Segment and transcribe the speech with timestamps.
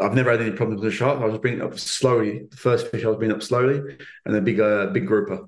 [0.00, 1.20] I've never had any problems with the shark.
[1.20, 2.46] I was bringing it up slowly.
[2.50, 5.46] The first fish I was bringing up slowly, and a big, uh, big grouper.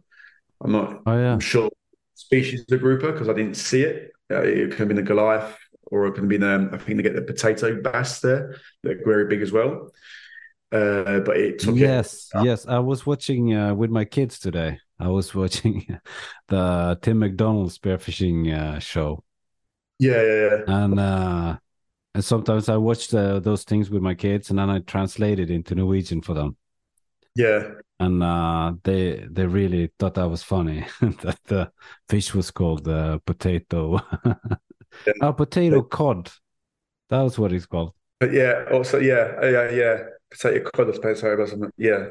[0.61, 1.03] I'm not.
[1.07, 1.33] Oh yeah.
[1.33, 1.71] I'm sure
[2.15, 4.13] species of the grouper because I didn't see it.
[4.31, 6.43] Uh, it could have been a Goliath, or it could have been.
[6.43, 8.57] Um, I think they get the potato bass there.
[8.83, 9.91] They're very big as well.
[10.71, 12.45] Uh, but it took yes, it.
[12.45, 12.67] yes.
[12.67, 14.79] I was watching uh, with my kids today.
[14.99, 15.99] I was watching
[16.49, 19.23] the Tim McDonald spearfishing uh, show.
[19.99, 20.85] Yeah, yeah, yeah.
[20.85, 21.59] And uh,
[22.15, 25.51] and sometimes I watch the, those things with my kids, and then I translate it
[25.51, 26.57] into Norwegian for them.
[27.35, 31.71] Yeah, and uh, they they really thought that was funny that the
[32.09, 34.01] fish was called uh, potato.
[35.07, 35.13] yeah.
[35.23, 36.31] oh, potato cod.
[37.09, 37.93] That was what it's called.
[38.21, 39.99] But yeah, also yeah, yeah, yeah,
[40.31, 41.71] potato cod or potato or something.
[41.77, 42.09] Yeah.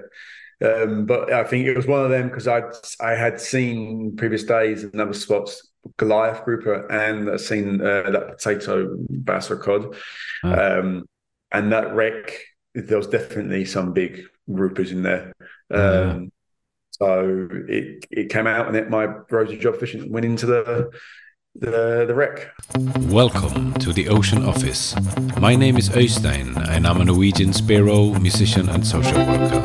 [0.63, 2.61] Um, but I think it was one of them because I
[2.99, 8.37] I had seen previous days in other spots Goliath grouper and I've seen uh, that
[8.37, 9.95] potato bass or cod,
[10.43, 10.79] oh.
[10.79, 11.05] um,
[11.51, 12.39] and that wreck.
[12.73, 15.33] There was definitely some big groupers in there.
[15.69, 16.31] Um,
[16.91, 20.91] so it it came out and it, my rosy job fishing went into the
[21.55, 22.53] the, the wreck.
[23.11, 24.95] Welcome to the Ocean Office.
[25.39, 29.59] My name is Øystein and I'm a Norwegian spearo, musician and social worker.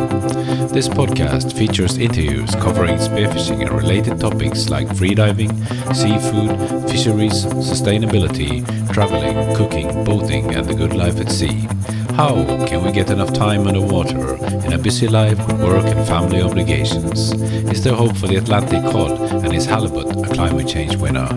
[0.73, 5.53] This podcast features interviews covering spearfishing and related topics like freediving,
[5.95, 11.69] seafood, fisheries, sustainability, traveling, cooking, boating and the good life at sea.
[12.17, 12.35] How
[12.67, 17.33] can we get enough time underwater in a busy life with work and family obligations?
[17.71, 21.29] Is there hope for the Atlantic cod and is halibut a climate change winner?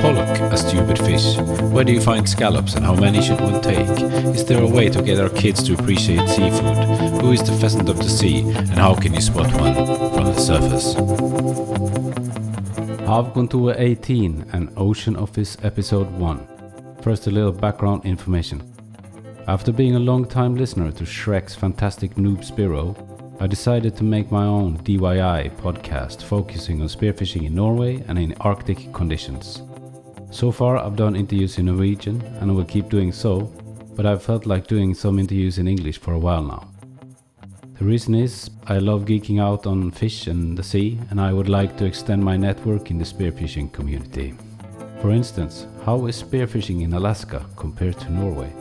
[0.00, 1.36] Pollock a stupid fish?
[1.72, 3.88] Where do you find scallops and how many should one take?
[4.34, 6.76] Is there a way to get our kids to appreciate seafood?
[7.20, 10.38] Who is the pheasant of the sea and how can you spot one from the
[10.38, 10.94] surface?
[13.04, 16.46] Havkontoret 18 and Ocean Office Episode 1.
[17.02, 18.62] First, a little background information.
[19.46, 22.96] After being a long time listener to Shrek's fantastic Noob Spearo,
[23.40, 28.34] I decided to make my own DIY podcast focusing on spearfishing in Norway and in
[28.40, 29.62] Arctic conditions.
[30.34, 33.52] So far, I've done interviews in Norwegian and I will keep doing so,
[33.94, 36.68] but I've felt like doing some interviews in English for a while now.
[37.78, 41.48] The reason is I love geeking out on fish and the sea, and I would
[41.48, 44.34] like to extend my network in the spearfishing community.
[45.00, 48.52] For instance, how is spearfishing in Alaska compared to Norway?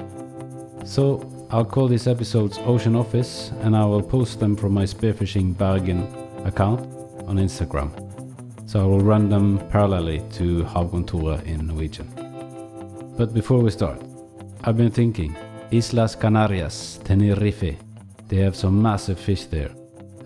[0.86, 5.58] So I'll call these episodes Ocean Office and I will post them from my Spearfishing
[5.58, 6.04] Bergen
[6.46, 6.82] account
[7.28, 8.13] on Instagram.
[8.66, 12.08] So I will run them parallelly to Havkontoret in Norwegian.
[13.18, 14.02] But before we start,
[14.64, 15.36] I've been thinking
[15.72, 17.78] Islas Canarias, Tenerife.
[18.30, 19.72] They have some massive fish there.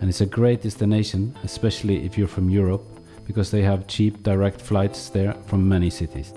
[0.00, 2.84] And it's a great destination, especially if you're from Europe,
[3.26, 6.32] because they have cheap direct flights there from many cities.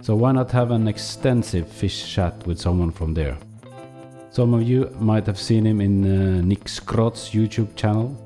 [0.00, 3.36] So why not have an extensive fish chat with someone from there?
[4.30, 8.16] Some of you might have seen him in uh, Nic Scroth's YouTube channel,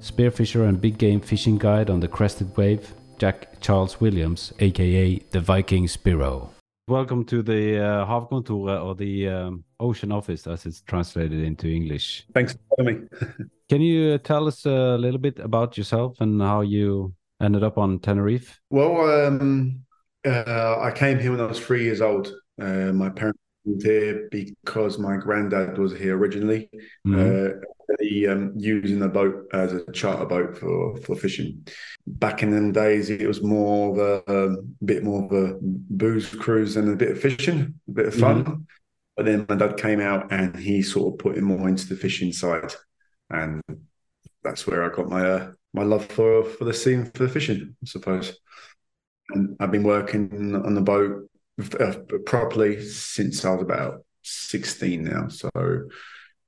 [0.00, 5.40] spearfisher and big game fishing guide on the Crested Wave, Jack Charles Williams, aka the
[5.40, 6.48] Viking Spearo.
[6.88, 12.24] Welcome to the uh, Havkontoret or the um, Ocean Office as it's translated into English.
[12.32, 13.46] Thanks for having me.
[13.68, 17.76] Can you uh, tell us a little bit about yourself and how you ended up
[17.76, 18.58] on Tenerife?
[18.70, 19.84] Well, um,
[20.26, 22.32] uh, I came here when I was three years old.
[22.60, 23.47] Uh, my parents moved
[23.82, 26.68] here because my granddad was here originally.
[27.06, 27.58] Mm-hmm.
[27.58, 31.66] Uh, he um, using the boat as a charter boat for for fishing.
[32.06, 35.58] Back in them days, it was more of a, a um, bit more of a
[35.60, 38.44] booze cruise and a bit of fishing, a bit of fun.
[38.44, 38.62] Mm-hmm.
[39.16, 41.96] But then my dad came out and he sort of put him more into the
[41.96, 42.74] fishing side,
[43.30, 43.62] and
[44.44, 47.32] that's where I got my uh, my love for for the sea and for the
[47.32, 48.38] fishing, I suppose
[49.30, 51.28] and I've been working on the boat
[51.80, 55.28] uh, properly since I was about 16 now.
[55.28, 55.50] So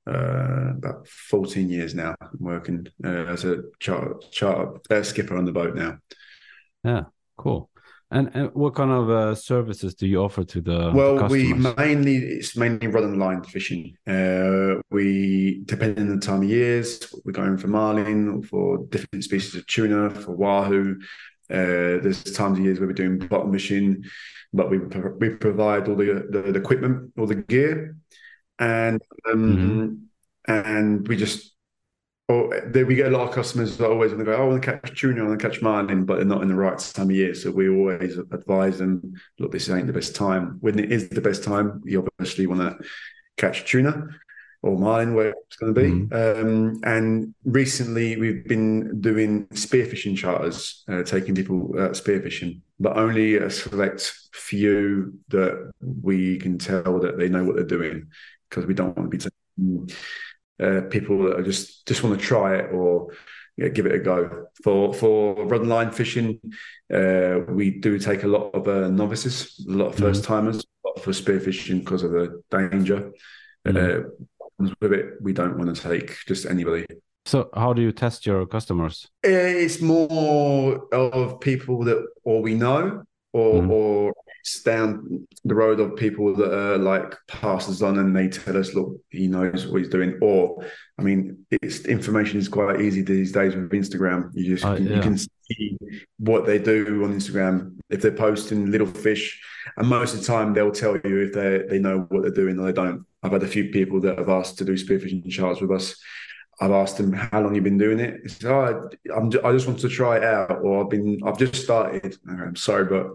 [0.07, 2.15] uh, about 14 years now.
[2.21, 5.97] I'm working uh, as a charter, charter uh, skipper on the boat now.
[6.83, 7.03] Yeah,
[7.37, 7.69] cool.
[8.13, 11.15] And, and what kind of uh, services do you offer to the well?
[11.15, 13.95] The we mainly it's mainly rod and line fishing.
[14.05, 19.55] Uh, we depending on the time of years, we're going for marlin, for different species
[19.55, 20.97] of tuna, for wahoo,
[21.51, 24.03] uh, there's times of years where we're doing bottom fishing,
[24.53, 27.95] but we we provide all the, the, the equipment, all the gear,
[28.59, 29.01] and
[29.31, 29.99] um,
[30.47, 30.65] mm-hmm.
[30.65, 31.53] and we just
[32.29, 34.63] oh, we get a lot of customers that always want to go, oh, I want
[34.63, 37.09] to catch tuna, I want to catch marlin, but they're not in the right time
[37.09, 37.35] of year.
[37.35, 40.57] So we always advise them, look, this ain't the best time.
[40.61, 42.85] When it is the best time, you obviously want to
[43.37, 44.07] catch tuna
[44.63, 45.89] or mine where it's going to be.
[45.89, 46.45] Mm-hmm.
[46.45, 53.37] Um, and recently, we've been doing spearfishing charters, uh, taking people uh, spearfishing, but only
[53.37, 58.07] a select few that we can tell that they know what they're doing.
[58.49, 59.89] because we don't want to be taking
[60.61, 63.07] uh, people that are just just want to try it or
[63.57, 64.47] yeah, give it a go.
[64.63, 66.39] For for rod and line fishing,
[66.93, 70.63] uh, we do take a lot of uh, novices, a lot of first timers
[71.01, 73.11] for spearfishing because of the danger.
[73.67, 74.05] Mhm.
[74.05, 74.09] Uh,
[74.81, 76.85] with it, we don't want to take just anybody.
[77.25, 79.07] So how do you test your customers?
[79.23, 83.03] It's more of people that or we know
[83.33, 83.69] or Mhm.
[83.69, 84.13] or
[84.63, 88.97] down the road of people that are like passes on and they tell us, look,
[89.09, 90.17] he knows what he's doing.
[90.21, 90.63] Or
[90.97, 94.29] I mean, it's information is quite easy these days with Instagram.
[94.33, 94.95] You just Uh, yeah.
[94.97, 95.77] you can see
[96.17, 99.41] what they do on Instagram if they're posting little fish,
[99.77, 102.59] and most of the time they'll tell you if they they know what they're doing
[102.59, 103.05] or they don't.
[103.23, 105.95] I've had a few people that have asked to do spearfishing charts with us.
[106.59, 108.21] I've asked them how long you've been doing it.
[108.23, 111.55] It's, oh, I'm I just want to try it out, or I've been I've just
[111.55, 112.17] started.
[112.29, 113.07] I'm sorry, but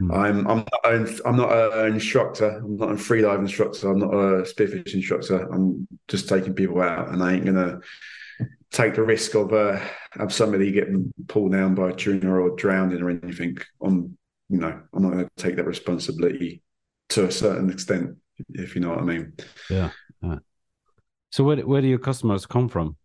[0.00, 0.12] Hmm.
[0.12, 2.58] I'm I'm not an, I'm not an instructor.
[2.58, 3.90] I'm not a freedive instructor.
[3.90, 5.42] I'm not a spearfish instructor.
[5.52, 7.80] I'm just taking people out, and I ain't gonna
[8.72, 9.78] take the risk of uh,
[10.18, 13.58] of somebody getting pulled down by a tuna or drowning or anything.
[13.80, 14.16] On
[14.48, 16.62] you know, I'm not going to take that responsibility
[17.10, 18.16] to a certain extent,
[18.50, 19.32] if you know what I mean.
[19.68, 19.90] Yeah.
[20.22, 20.38] yeah.
[21.30, 22.96] So where where do your customers come from?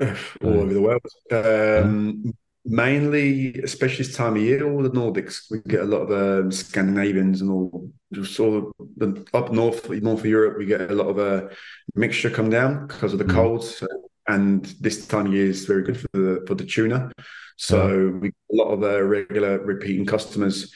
[0.00, 0.08] all
[0.42, 1.00] over the world.
[1.30, 5.50] Um, Mainly, especially this time of year, all the Nordics.
[5.50, 7.90] We get a lot of um, Scandinavians and all.
[8.12, 11.54] Just all the, up north, north of Europe, we get a lot of a uh,
[11.96, 13.34] mixture come down because of the Mhm.
[13.34, 13.64] cold.
[13.64, 13.88] So,
[14.28, 17.10] and this time of year is very good for the for the tuna.
[17.56, 20.72] So we get a lot of uh, regular repeating customers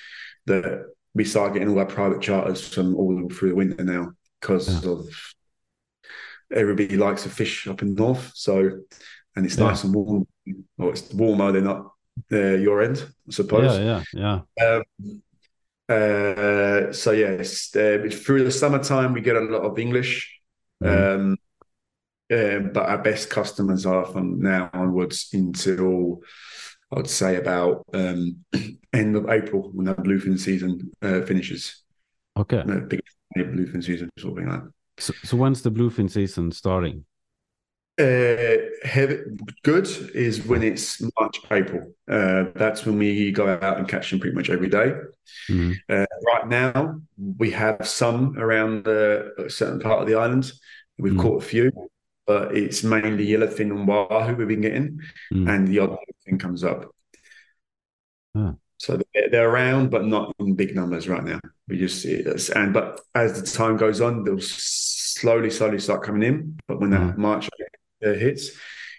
[0.46, 4.84] that we start getting all our private charters from all through the winter now because
[4.84, 5.06] of
[6.52, 8.32] everybody likes to fish up in north.
[8.34, 8.80] So,
[9.36, 9.64] and it's Yeah.
[9.68, 10.26] nice and warm.
[10.76, 11.94] Well, it's warmer than up
[12.32, 13.78] uh, your end, I suppose.
[13.78, 14.82] Yeah, yeah, yeah.
[15.06, 15.22] Um,
[15.88, 20.40] uh, so yes, uh, through the summertime we get a lot of English,
[20.82, 21.14] Mhm.
[21.14, 21.36] um,
[22.30, 26.22] uh, but our best customers are from now onwards until
[26.92, 28.44] I'd say about um,
[28.92, 31.84] end of April when the bluefin season uh, finishes.
[32.36, 32.62] Okay.
[33.36, 34.70] Bluefin season, sort of thing like that.
[34.98, 37.04] So, so when's the bluefin season starting?
[37.98, 39.16] Uh, heavy,
[39.62, 41.94] good is when it's March, April.
[42.06, 44.92] Uh, that's when we go out and catch them pretty much every day.
[45.48, 45.76] Mhm.
[45.88, 47.00] Uh, right now,
[47.38, 50.52] we have some around a certain part of the island.
[50.98, 51.20] We've Mm.
[51.22, 51.72] caught a few,
[52.26, 55.00] but it's mainly yellowfin and wahoo we've been getting,
[55.32, 55.48] Mm.
[55.48, 55.96] and the odd
[56.26, 56.92] thing comes up.
[58.78, 61.40] So they're, they're around, but not in big numbers right now.
[61.66, 66.02] We just see it, and but as the time goes on, they'll slowly, slowly start
[66.02, 66.58] coming in.
[66.68, 67.16] But when that Mm.
[67.16, 67.48] March
[68.04, 68.50] uh, hits,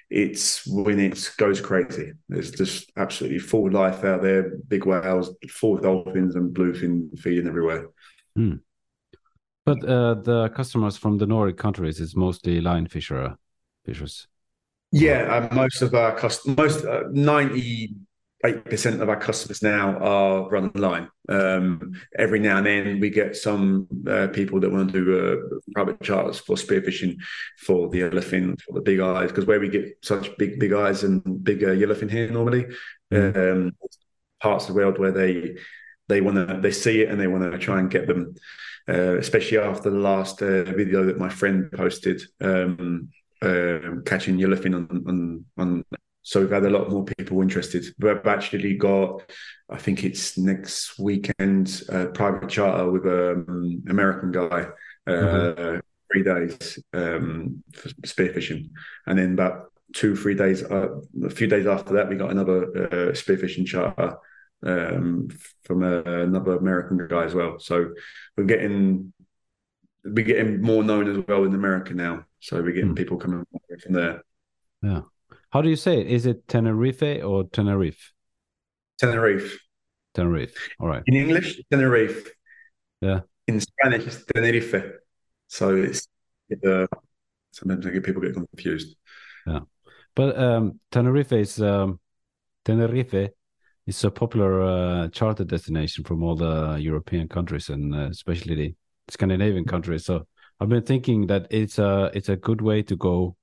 [0.09, 2.13] it's when it goes crazy.
[2.29, 7.87] There's just absolutely full life out there, big whales, full dolphins and bluefin feeding everywhere.
[8.35, 8.55] Hmm.
[9.65, 13.35] But uh, the customers from the Nordic countries is mostly line fisher
[13.83, 14.27] fishers.
[14.93, 17.93] Yeah, uh, most of our cust- most ninety
[18.47, 21.09] eight percent of our customers now are run line.
[21.29, 25.59] Um, every now and then we get some uh, people that want to do uh,
[25.73, 27.17] private charters for spearfishing
[27.59, 31.03] for the yellowfin, for the big eyes, because where we get such big big eyes
[31.03, 32.65] and bigger yellowfin here normally,
[33.11, 33.71] um,
[34.41, 35.57] parts of the world where they
[36.07, 38.33] they want to they see it and they want to try and get them.
[38.89, 43.09] Uh, especially after the last uh, video that my friend posted, um,
[43.41, 45.83] um, catching yellowfin on, on on
[46.27, 47.85] so we've had a lot more people interested.
[47.99, 49.11] We've actually got,
[49.69, 54.61] I think it's next weekend, a private charter with an American guy,
[55.07, 55.81] uh, Mhm.
[56.11, 58.69] three days um, for spearfishing,
[59.05, 59.55] and then about
[59.93, 60.89] two, three days, uh,
[61.23, 64.09] a few days after that, we got another uh, spearfishing charter
[64.63, 65.29] um,
[65.63, 67.57] from uh, another American guy as well.
[67.59, 67.93] So
[68.35, 69.13] we're getting
[70.03, 72.25] we're getting more known as well in America now.
[72.39, 72.95] So we're getting Hmm.
[72.95, 73.45] people coming
[73.83, 74.23] from there.
[74.81, 75.01] Yeah.
[75.51, 76.07] How do you say it?
[76.07, 78.11] Is it Tenerife or Tenerife?
[78.99, 79.59] Tenerife.
[80.13, 80.55] Tenerife.
[80.79, 81.03] All right.
[81.05, 82.31] In English, Tenerife.
[83.01, 83.21] Yeah.
[83.47, 84.75] In Spanish, it's Tenerife.
[85.47, 86.07] So it's
[86.65, 86.87] uh,
[87.51, 88.95] sometimes I get people get confused.
[89.45, 89.61] Yeah,
[90.15, 91.99] but um, Tenerife is um,
[92.65, 93.31] Tenerife
[93.85, 98.75] is a popular uh, charter destination from all the European countries and uh, especially the
[99.09, 100.05] Scandinavian countries.
[100.05, 100.27] So
[100.59, 103.35] I've been thinking that it's a it's a good way to go,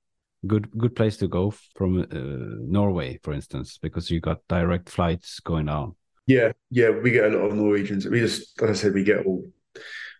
[0.47, 5.39] good good place to go from uh, Norway, for instance, because you got direct flights
[5.39, 5.95] going down.
[6.27, 8.07] Yeah, yeah, we get a lot of Norwegians.
[8.07, 9.45] We just, as I said, we get all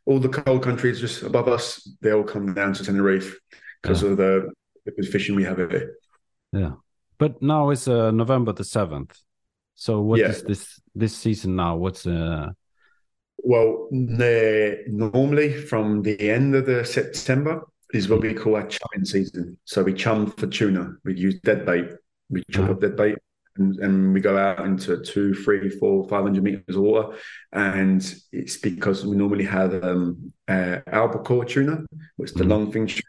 [0.05, 1.81] all the cold countries just above us.
[2.01, 3.39] They all come down to Tenerife
[3.81, 4.51] because of the,
[4.85, 5.95] the fishing we have here.
[6.51, 6.73] Yeah.
[7.17, 9.17] But now it's uh, November the seventh.
[9.73, 10.47] So what is Yeah.
[10.47, 11.75] this this season now?
[11.77, 12.51] What's uh
[13.37, 17.61] well, normally from the end of the September
[17.93, 19.57] is what we call our chumming season.
[19.65, 20.95] So we chum for tuna.
[21.03, 21.89] We use dead bait.
[22.29, 23.15] We chop up dead bait
[23.57, 27.17] and, and, we go out into two, three, four, five hundred meters of water.
[27.53, 28.01] And
[28.31, 31.85] it's because we normally have um, uh, albacore tuna,
[32.17, 32.49] which is the mm.
[32.49, 33.01] long fin tuna.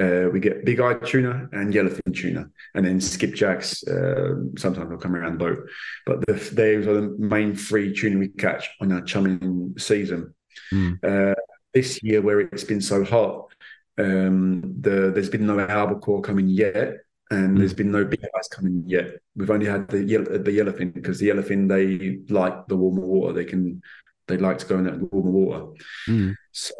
[0.00, 3.86] Uh, we get big eyed tuna and yellowfin tuna, and then skipjacks.
[3.86, 5.68] Uh, sometimes will come around the boat,
[6.06, 10.34] but the, those are the main three tuna we catch on our chumming season.
[10.72, 11.04] Mm.
[11.04, 11.34] Uh,
[11.74, 13.52] this year, where it's been so hot,
[14.00, 16.94] um, the, there's been no albacore coming yet,
[17.30, 17.58] and mm.
[17.58, 19.20] there's been no big eyes coming yet.
[19.36, 23.32] We've only had the yellow, the yellowfin because the yellowfin they like the warmer water.
[23.34, 23.82] They can
[24.26, 25.66] they like to go in that warmer water.
[26.08, 26.34] Mm.
[26.52, 26.74] So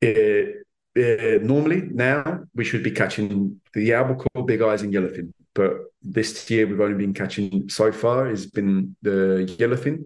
[0.00, 0.56] it,
[0.96, 5.32] uh, normally now we should be catching the albacore, big eyes, and yellowfin.
[5.54, 10.04] But this year we've only been catching so far has been the yellowfin,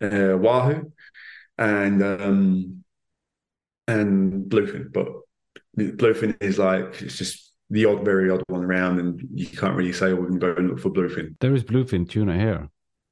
[0.00, 0.92] uh, wahoo,
[1.58, 2.84] and um,
[3.88, 4.92] and bluefin.
[4.92, 5.08] But
[5.76, 9.92] bluefin is like it's just the odd, very odd one around, and you can't really
[9.92, 12.68] say, "Oh, we can go and look for bluefin." There is bluefin tuna here.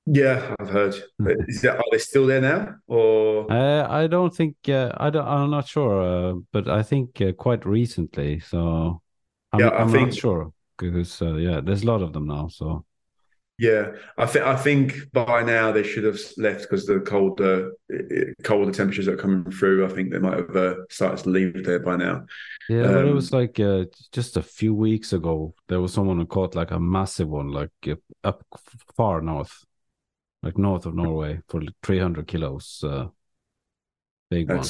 [0.06, 0.94] Yeah, I've heard.
[1.18, 1.28] Hmm.
[1.46, 3.50] Is that, are they still there now, or?
[3.50, 4.56] Uh, I don't think.
[4.68, 5.26] Uh, I don't.
[5.26, 8.40] I'm not sure, uh, but I think uh, quite recently.
[8.40, 9.00] So
[9.52, 12.26] I'm, yeah, I am think, not sure because uh, yeah, there's a lot of them
[12.26, 12.48] now.
[12.48, 12.84] So
[13.58, 17.72] yeah, I think I think by now they should have left because the colder
[18.42, 19.84] colder temperatures that are coming through.
[19.84, 22.24] I think they might have uh, started to leave there by now.
[22.68, 23.60] Yeah, um, but it was like
[24.12, 25.54] just a few weeks ago.
[25.68, 27.70] There was someone who caught like a massive one, like
[28.24, 28.44] up
[28.96, 29.64] far north
[30.42, 32.82] like north of Norway for 300 kilos.
[32.84, 33.08] Uh,
[34.30, 34.66] big one.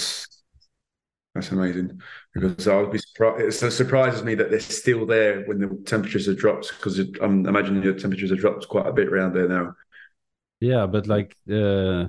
[1.35, 1.99] That's amazing
[2.35, 3.63] because I would be surprised.
[3.63, 7.83] It surprises me that they're still there when the temperatures have dropped because I'm imagining
[7.83, 9.73] the temperatures have dropped quite a bit around there now.
[10.61, 12.09] Yeah, but like uh,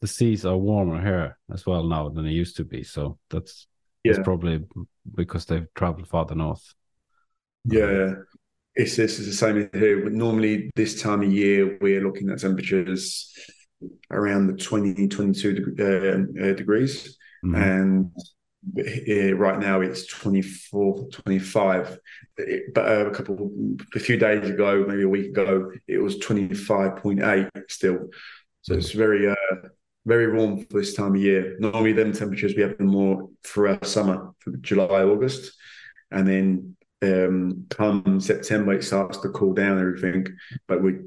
[0.00, 2.84] the seas are warmer here as well now than they used to be.
[2.84, 3.66] So that's,
[4.04, 4.12] yeah.
[4.12, 4.64] that's probably
[5.14, 6.74] because they've traveled farther north.
[7.64, 8.14] Yeah,
[8.76, 10.08] it's this is the same here.
[10.10, 13.32] Normally, this time of year, we're looking at temperatures
[14.10, 15.84] around the 20, 22 uh,
[16.44, 17.18] uh, degrees.
[17.44, 17.54] Mm-hmm.
[17.54, 18.10] And
[19.36, 21.98] right now it's 24, 25.
[22.36, 23.50] It, but uh, a couple,
[23.94, 28.08] a few days ago, maybe a week ago, it was 25.8 still.
[28.62, 29.68] So it's very, uh,
[30.06, 31.56] very warm for this time of year.
[31.58, 35.52] Normally, them temperatures we have more for our summer, for July, August.
[36.10, 40.26] And then um, come September, it starts to cool down everything.
[40.66, 41.00] But we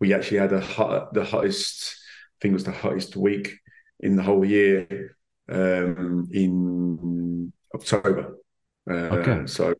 [0.00, 3.60] we actually had a hot, the hottest, I think it was the hottest week
[4.00, 5.16] in the whole year
[5.50, 8.38] um, in October.
[8.88, 9.46] Uh, okay.
[9.46, 9.74] So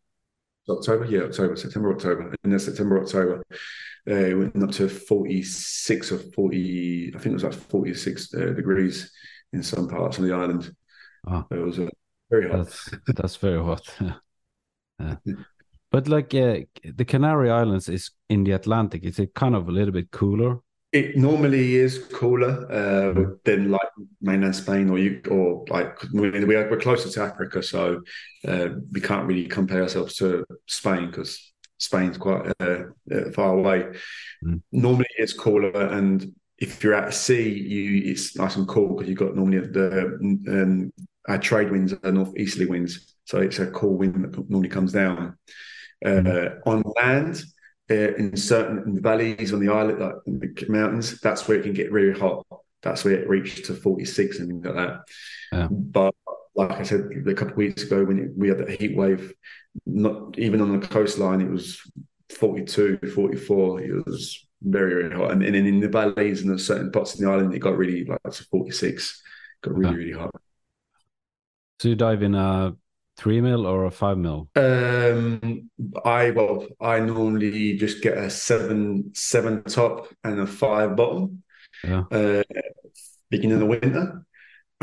[0.68, 3.42] October, yeah, October, September, October, and then September, October.
[4.08, 8.38] Uh, it went up to 46 or 40, I think it was like 46 uh,
[8.46, 9.12] degrees
[9.52, 10.74] in some parts of the island.
[11.26, 11.88] Oh, it was uh,
[12.30, 12.64] very hot.
[12.64, 13.86] That's, that's very hot.
[14.98, 15.16] yeah.
[15.90, 19.04] But like uh, the Canary Islands is in the Atlantic.
[19.04, 20.58] Is it kind of a little bit cooler?
[20.92, 23.44] It normally is cooler uh, mm.
[23.44, 23.88] than like
[24.20, 28.02] mainland Spain or you or like we are, we're closer to Africa, so
[28.46, 33.86] uh, we can't really compare ourselves to Spain because Spain's quite uh, uh, far away.
[34.44, 34.60] Mm.
[34.70, 39.18] Normally it's cooler, and if you're at sea, you it's nice and cool because you've
[39.18, 40.18] got normally the
[40.48, 40.92] um,
[41.26, 45.38] our trade winds are northeasterly winds, so it's a cool wind that normally comes down.
[46.04, 47.42] Uh, on land,
[47.92, 51.72] uh, in certain valleys on the island, like in the mountains, that's where it can
[51.72, 52.46] get really hot.
[52.82, 55.00] That's where it reached to 46 and things like that.
[55.52, 55.68] Yeah.
[55.70, 56.14] But
[56.54, 59.32] like I said a couple of weeks ago, when it, we had that heat wave,
[59.86, 61.80] not even on the coastline, it was
[62.38, 63.80] 42, 44.
[63.82, 65.32] It was very, very hot.
[65.32, 68.20] And, and in the valleys and certain parts of the island, it got really like
[68.32, 69.22] to 46.
[69.62, 70.34] Got really, really hot.
[71.78, 72.74] So you dive in a
[73.16, 74.48] three mil or a five mil?
[74.56, 75.70] Um,
[76.04, 81.42] I well, I normally just get a seven seven top and a five bottom.
[81.84, 82.04] Yeah.
[82.10, 82.42] Uh,
[83.30, 84.24] beginning of the winter,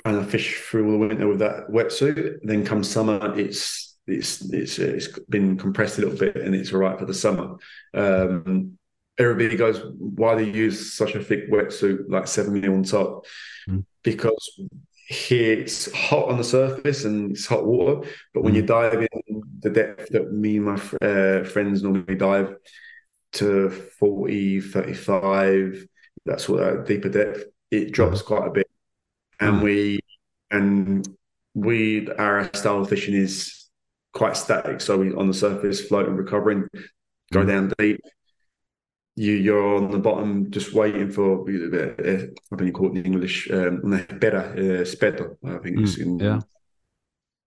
[0.05, 2.39] and I fish through all the winter with that wetsuit.
[2.43, 6.79] Then come summer, it's it's it's it's been compressed a little bit, and it's all
[6.79, 7.55] right for the summer.
[7.93, 8.77] Um,
[9.17, 13.25] everybody goes, why do you use such a thick wetsuit, like seven mil on top?
[13.69, 13.85] Mm.
[14.01, 14.61] Because
[15.09, 18.67] it's hot on the surface and it's hot water, but when you mm.
[18.67, 22.55] dive in the depth that me and my uh, friends normally dive
[23.33, 25.87] to 40, 35,
[26.25, 28.69] that's what that deeper depth, it drops quite a bit.
[29.39, 29.63] And mm.
[29.63, 29.99] we,
[30.51, 31.07] and
[31.55, 33.67] we, our style of fishing is
[34.13, 34.79] quite static.
[34.79, 36.67] So we on the surface, floating, recovering,
[37.31, 37.47] go mm.
[37.47, 37.99] down deep.
[39.19, 43.05] You you're on the bottom just waiting for uh, I think you call it in
[43.05, 43.81] English um,
[44.19, 46.39] better uh, spedo, I think mm, it's in yeah.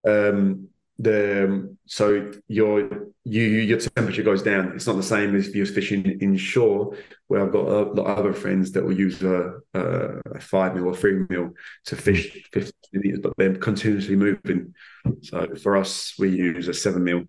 [0.06, 4.72] Um, the so your you your temperature goes down.
[4.74, 6.94] It's not the same as if you're fishing inshore,
[7.28, 10.88] where I've got a lot of other friends that will use a, a five mil
[10.88, 11.54] or three mil
[11.86, 14.74] to fish 50 meters, but they're continuously moving.
[15.22, 17.22] So for us, we use a seven mil.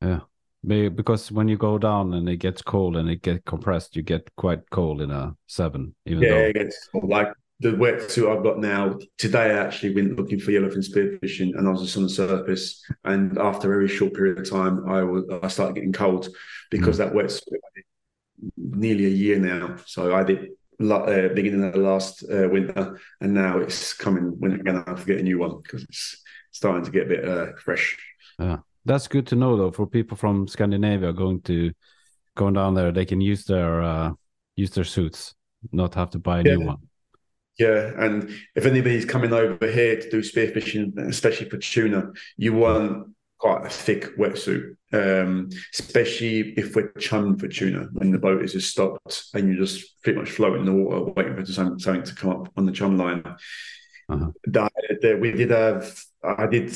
[0.00, 0.20] Yeah,
[0.64, 4.28] because when you go down and it gets cold and it gets compressed, you get
[4.36, 5.94] quite cold in a seven.
[6.06, 6.44] Even yeah, though...
[6.44, 8.98] it gets like the wetsuit I've got now.
[9.18, 12.84] Today, I actually went looking for yellowfin spearfishing, and I was just on the surface.
[13.04, 16.28] And after a very short period of time, I was I started getting cold
[16.70, 16.98] because mm.
[16.98, 17.42] that wetsuit
[18.56, 19.76] nearly a year now.
[19.86, 20.48] So I did
[20.80, 25.00] uh, beginning of the last uh, winter, and now it's coming when again I have
[25.00, 27.96] to get a new one because it's starting to get a bit uh, fresh.
[28.38, 29.70] Yeah, that's good to know though.
[29.70, 31.72] For people from Scandinavia going to
[32.36, 34.10] going down there, they can use their uh,
[34.56, 35.34] use their suits,
[35.70, 36.54] not have to buy a yeah.
[36.56, 36.78] new one.
[37.58, 43.14] Yeah, and if anybody's coming over here to do spearfishing, especially for tuna, you want
[43.38, 48.52] quite a thick wetsuit, um, especially if we're chumming for tuna when the boat is
[48.52, 52.14] just stopped and you're just pretty much floating in the water waiting for something to
[52.14, 53.22] come up on the chum line.
[54.08, 54.30] Uh-huh.
[54.44, 54.72] That,
[55.02, 55.92] that we did have
[56.24, 56.72] I did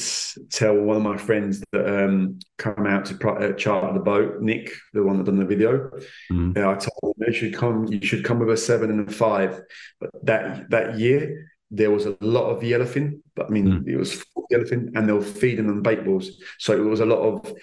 [0.50, 4.72] tell one of my friends that um, come out to uh, charter the boat, Nick,
[4.92, 5.90] the one that done the video.
[6.32, 6.56] Mm.
[6.56, 7.86] I told him you should come.
[7.86, 9.60] You should come with a seven and a five.
[10.00, 13.20] But that that year there was a lot of yellowfin.
[13.36, 13.88] But I mean, mm.
[13.88, 16.30] it was yellowfin, and they were feeding on bait balls.
[16.58, 17.54] So it was a lot of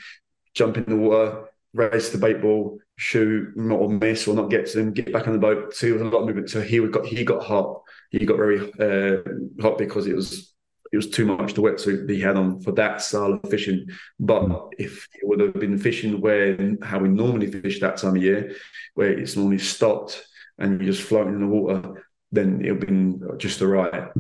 [0.53, 4.77] jump in the water, race the bait ball, shoot or miss or not get to
[4.77, 5.75] them, get back on the boat.
[5.75, 6.49] So it was a lot of movement.
[6.49, 7.81] So he got he got hot.
[8.09, 9.21] He got very uh,
[9.61, 10.52] hot because it was
[10.93, 13.88] it was too much the wetsuit that he had on for that style of fishing.
[14.19, 14.71] But mm.
[14.77, 18.55] if it would have been fishing where how we normally fish that time of year,
[18.93, 20.23] where it's normally stopped
[20.59, 24.12] and you're just floating in the water, then it would have been just the right.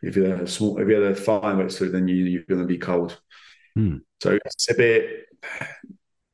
[0.00, 2.62] If you had a small, if you had a fine wetsuit, then you, you're going
[2.62, 3.20] to be cold.
[3.78, 4.00] Mm.
[4.22, 5.26] So it's a bit.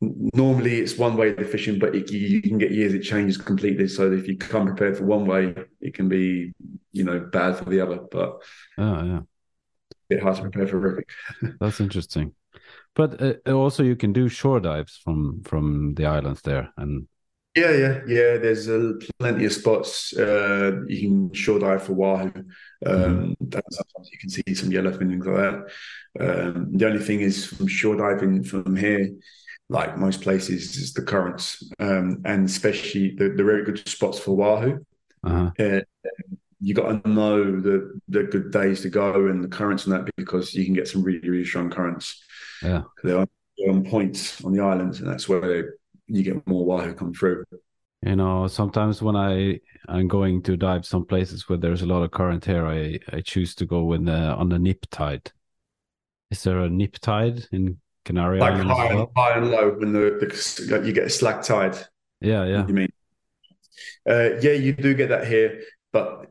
[0.00, 3.88] Normally, it's one way of fishing, but it, you can get years it changes completely.
[3.88, 6.52] So if you come prepared for one way, it can be,
[6.92, 7.98] you know, bad for the other.
[8.08, 8.40] But
[8.78, 9.20] oh yeah,
[10.08, 11.04] bit hard to prepare for ripping.
[11.60, 12.34] That's interesting.
[12.94, 17.06] But uh, also, you can do shore dives from from the islands there, and
[17.54, 18.38] yeah, yeah, yeah.
[18.38, 22.32] There's uh, plenty of spots uh, you can shore dive for wahoo.
[22.86, 23.52] Um, mm.
[23.52, 26.54] Sometimes you can see some yellowfin and things like that.
[26.54, 29.10] Um, the only thing is from shore diving from here,
[29.68, 34.36] like most places, is the currents, um, and especially the, the very good spots for
[34.36, 34.84] wahoo.
[35.24, 35.50] Uh-huh.
[35.58, 35.80] Uh,
[36.60, 40.10] you got to know the the good days to go and the currents and that
[40.16, 42.22] because you can get some really really strong currents.
[42.62, 43.24] Yeah, they're
[43.68, 45.74] on, points on the islands, and that's where
[46.06, 47.44] you get more wahoo come through.
[48.02, 52.02] You know, sometimes when I I'm going to dive some places where there's a lot
[52.02, 55.32] of current here, I I choose to go when the, on the neap tide.
[56.30, 58.72] Is there a neap tide in Canary like Islands?
[58.72, 59.12] High, well?
[59.16, 61.76] high and low when the, the you get a slack tide.
[62.20, 62.66] Yeah, yeah.
[62.66, 62.88] You mean?
[64.08, 65.60] Uh, yeah, you do get that here,
[65.92, 66.26] but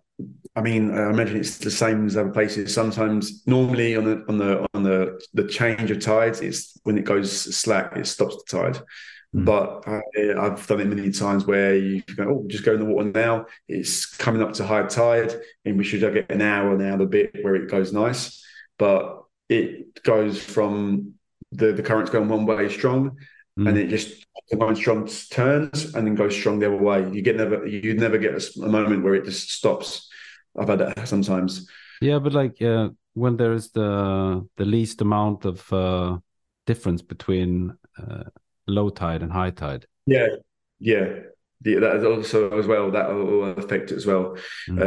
[0.57, 2.73] I mean, I imagine it's the same as other places.
[2.73, 7.05] Sometimes, normally on the on the on the the change of tides, it's when it
[7.05, 8.81] goes slack, it stops the tide.
[9.35, 9.45] Mm.
[9.45, 10.01] But I,
[10.43, 13.45] have done it many times where you go, oh, just go in the water now.
[13.67, 17.37] It's coming up to high tide, and we should get an hour now, a bit
[17.43, 18.43] where it goes nice.
[18.79, 21.13] But it goes from
[21.51, 23.17] the the current's going one way strong,
[23.59, 23.69] mm.
[23.69, 24.25] and it just
[24.57, 27.07] going strong turns and then goes strong the other way.
[27.11, 30.09] You get never you never get a, a moment where it just stops
[30.57, 31.69] I've had that sometimes.
[32.01, 36.17] Yeah, but like uh, when there is the the least amount of uh,
[36.65, 38.23] difference between uh,
[38.67, 39.85] low tide and high tide.
[40.05, 40.27] Yeah,
[40.79, 41.07] yeah,
[41.63, 41.79] yeah.
[41.79, 44.37] That is also as well that will affect as well.
[44.69, 44.81] Mm.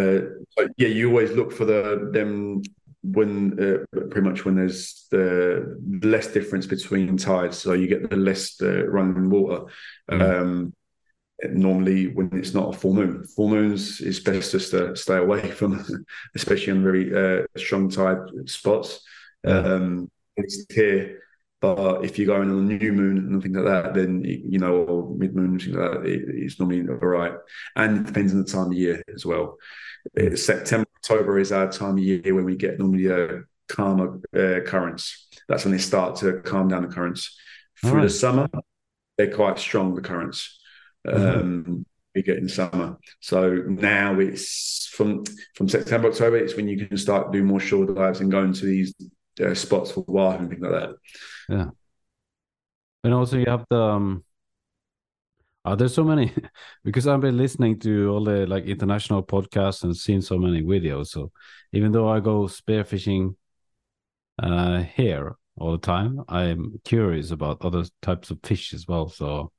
[0.59, 2.63] Uh, yeah, you always look for the them
[3.03, 8.17] when uh, pretty much when there's the less difference between tides, so you get the
[8.17, 9.65] less uh, running water.
[10.11, 10.41] Mm.
[10.41, 10.75] Um,
[11.49, 13.25] normally when it's not a full moon.
[13.25, 15.85] Full moons is best just to stay away from,
[16.35, 19.01] especially on very uh, strong tide spots.
[19.47, 21.23] Um, it's here,
[21.61, 24.85] but if you're going on a new moon and things like that, then you know,
[24.85, 27.35] or mid moon things like that, it, it's normally all right.
[27.77, 29.57] And it depends on the time of year as well.
[30.15, 34.61] It's September, October is our time of year when we get normally uh, calmer uh,
[34.69, 35.29] currents.
[35.49, 37.39] That's when they start to calm down the currents.
[37.81, 38.03] Through right.
[38.03, 38.49] the summer,
[39.17, 40.60] they're quite strong the currents
[41.07, 41.41] mm-hmm.
[41.41, 42.99] um, we get in summer.
[43.21, 46.37] So now it's from from September October.
[46.37, 48.95] It's when you can start doing more shore dives and going to these
[49.45, 50.91] uh, spots for wahoo and things like that.
[51.49, 51.71] Yeah,
[53.05, 54.25] and also you have the um,
[55.65, 56.33] Uh, there's so many
[56.85, 61.09] because I've been listening to all the like international podcasts and seen so many videos.
[61.09, 61.33] So
[61.73, 63.37] even though I go spearfishing
[64.43, 69.09] uh, here all the time, I'm curious about other types of fish as well.
[69.09, 69.53] So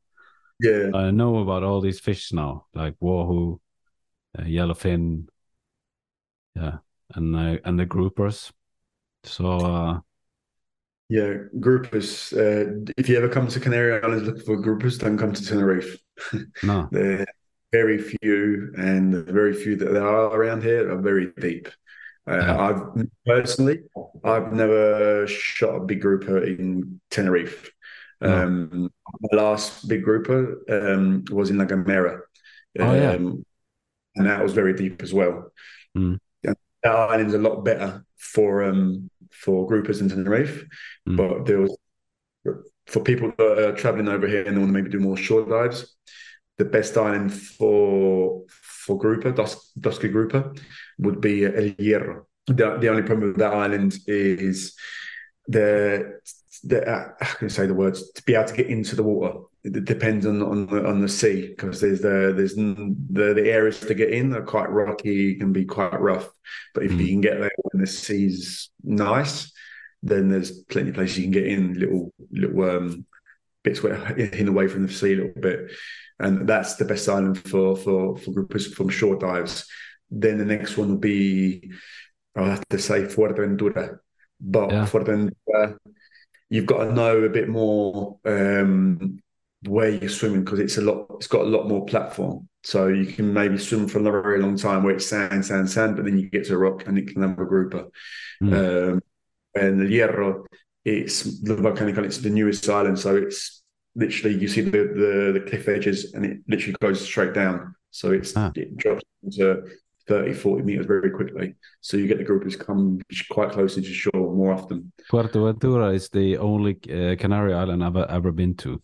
[0.61, 3.59] Yeah, I know about all these fish now, like wahoo,
[4.37, 5.27] uh, yellowfin,
[6.55, 6.77] yeah,
[7.15, 8.51] and uh, and the groupers.
[9.23, 9.99] So uh,
[11.09, 11.33] yeah.
[11.59, 12.31] Groupers.
[12.31, 15.97] Uh, if you ever come to Canary Islands looking for groupers, don't come to Tenerife.
[16.63, 17.25] no, They're
[17.71, 21.67] very few, and the very few that there are around here are very deep.
[22.29, 22.57] Uh, Yeah.
[22.57, 23.79] I've personally,
[24.23, 27.71] I've never shot a big grouper in Tenerife.
[28.21, 28.89] Um,
[29.21, 32.19] my last big grouper um, was in La Gomera,
[32.79, 33.11] Oh, yeah.
[33.13, 33.43] um,
[34.15, 35.51] and that was very deep as well.
[35.97, 36.17] Mm.
[36.43, 40.65] And that island's a lot better for um, for groupers in Tenerife,
[41.07, 41.17] Mm.
[41.17, 41.77] but there was
[42.87, 45.45] for people that are traveling over here and they want to maybe do more shore
[45.47, 45.95] dives
[46.57, 50.53] the best island for for grouper, dus- dusky grouper,
[50.99, 52.25] would be El Hierro.
[52.47, 54.73] The, the only problem with that island is
[55.47, 56.19] the
[56.63, 59.03] the uh, how can I say the words to be able to get into the
[59.03, 59.39] water.
[59.63, 63.79] It depends on on the, on the sea because there's the there's the the areas
[63.81, 66.29] to get in are quite rocky, can be quite rough.
[66.73, 66.99] But if Mm.
[67.01, 69.51] you can get there when the sea's nice,
[70.03, 73.05] then there's plenty of places you can get in little little um
[73.63, 75.71] bits where in away from the sea a little bit,
[76.19, 79.65] and that's the best island for for for groupers from short dives.
[80.09, 81.71] Then the next one will be
[82.35, 83.97] I'll have to say Fuerteventura,
[84.39, 84.85] but Yeah.
[84.85, 85.77] Fuerteventura,
[86.51, 89.19] you've got to know a bit more um,
[89.65, 91.07] where you're swimming because it's a lot.
[91.15, 94.57] It's got a lot more platform, so you can maybe swim for a very long
[94.57, 97.07] time where it's sand, sand, sand, but then you get to a rock and it
[97.07, 97.87] can have a grouper.
[98.43, 98.53] Mm.
[98.93, 99.01] Um,
[99.55, 100.45] and the Hierro,
[100.83, 103.63] it's the volcanic It's the newest island, so it's
[103.95, 107.75] literally you see the, the the cliff edges, and it literally goes straight down.
[107.91, 108.51] So it's Ah.
[108.55, 109.63] it drops into
[110.11, 111.55] 30, 40 meters very quickly.
[111.79, 114.91] So you get the groupers come quite close to shore more often.
[115.09, 118.81] Fuerteventura is the only uh, Canary island I've ever been to.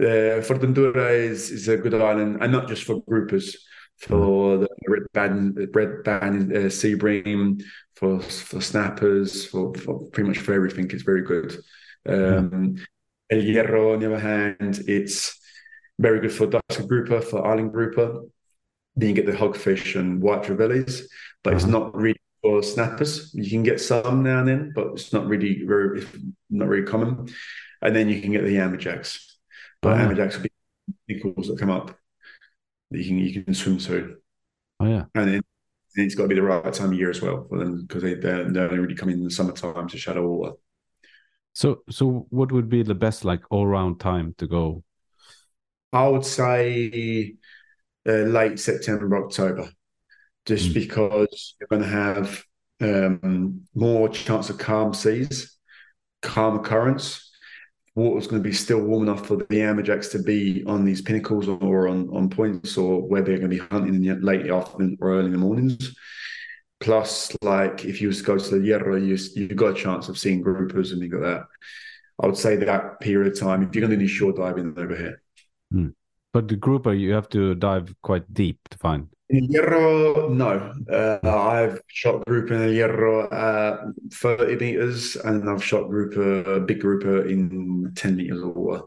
[0.00, 3.54] Uh, Fuerteventura is is a good island, and not just for groupers,
[3.98, 5.40] for the red band,
[5.72, 7.58] red band uh, sea bream,
[7.94, 10.90] for for snappers, for, for pretty much for everything.
[10.90, 11.50] It's very good.
[12.06, 12.76] Um,
[13.30, 15.38] El Hierro, on the other hand, it's
[16.00, 18.08] very good for dusk grouper, for island grouper.
[18.96, 21.02] Then you get the hogfish and white trevallies,
[21.42, 21.72] but it's Uh-huh.
[21.72, 23.32] not really for snappers.
[23.34, 26.06] You can get some now and then, but it's not really very
[26.50, 27.28] not very common.
[27.82, 29.20] And then you can get the amberjacks.
[29.82, 30.08] But Oh, yeah.
[30.08, 30.50] amberjacks will be
[31.16, 31.96] equals that come up
[32.90, 34.18] that you can you can swim through,
[34.80, 35.42] Oh yeah, and then
[35.96, 38.14] it's got to be the right time of year as well for them because they
[38.14, 40.54] they only really come in the summertime to shadow water.
[41.52, 44.82] So, so what would be the best like all round time to go?
[45.92, 47.34] I would say
[48.08, 49.70] uh, late September, October,
[50.46, 50.74] just Mm.
[50.74, 52.42] because you're going to have
[52.80, 55.56] um, more chance of calm seas,
[56.22, 57.30] calmer currents.
[57.94, 61.48] Water's going to be still warm enough for the amberjacks to be on these pinnacles
[61.48, 64.96] or on, on points or where they're going to be hunting in the late afternoon
[65.00, 65.94] or early in the mornings.
[66.78, 70.08] Plus, like if you was to go to the Hierro, you, you've got a chance
[70.08, 71.42] of seeing groupers and you've got that.
[72.22, 74.96] I would say that period of time, if you're going to do shore diving over
[74.96, 75.22] here,
[76.32, 79.08] But the grouper, you have to dive quite deep to find.
[79.30, 80.72] In Hierro, no.
[80.92, 83.80] Uh, I've shot grouper in El Hierro at
[84.12, 88.82] 30 meters, and I've shot grouper, a big grouper in 10 meters of water.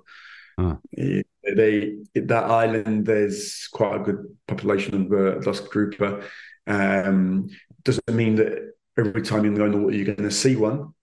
[0.58, 0.78] Ah.
[0.96, 6.24] They that island, there's quite a good population of uh, dusk grouper.
[6.68, 7.50] Um,
[7.84, 10.94] doesn't mean that every time you go in the water, you're going to see one,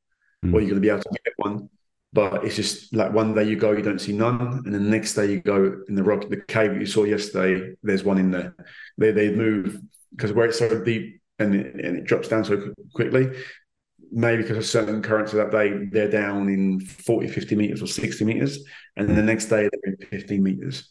[0.42, 0.54] Mm.
[0.54, 1.68] or you're going to be able to get one.
[2.12, 5.14] But it's just like one day you go, you don't see none, and the next
[5.14, 8.32] day you go in the rock, the cave that you saw yesterday, there's one in
[8.32, 8.54] there.
[8.98, 12.72] They they move because where it's so deep and it, and it drops down so
[12.94, 13.30] quickly.
[14.10, 17.86] Maybe because of certain currents of that day, they're down in 40, 50 meters or
[17.86, 18.58] 60 meters,
[18.96, 20.88] and then the next day they're in 15 meters.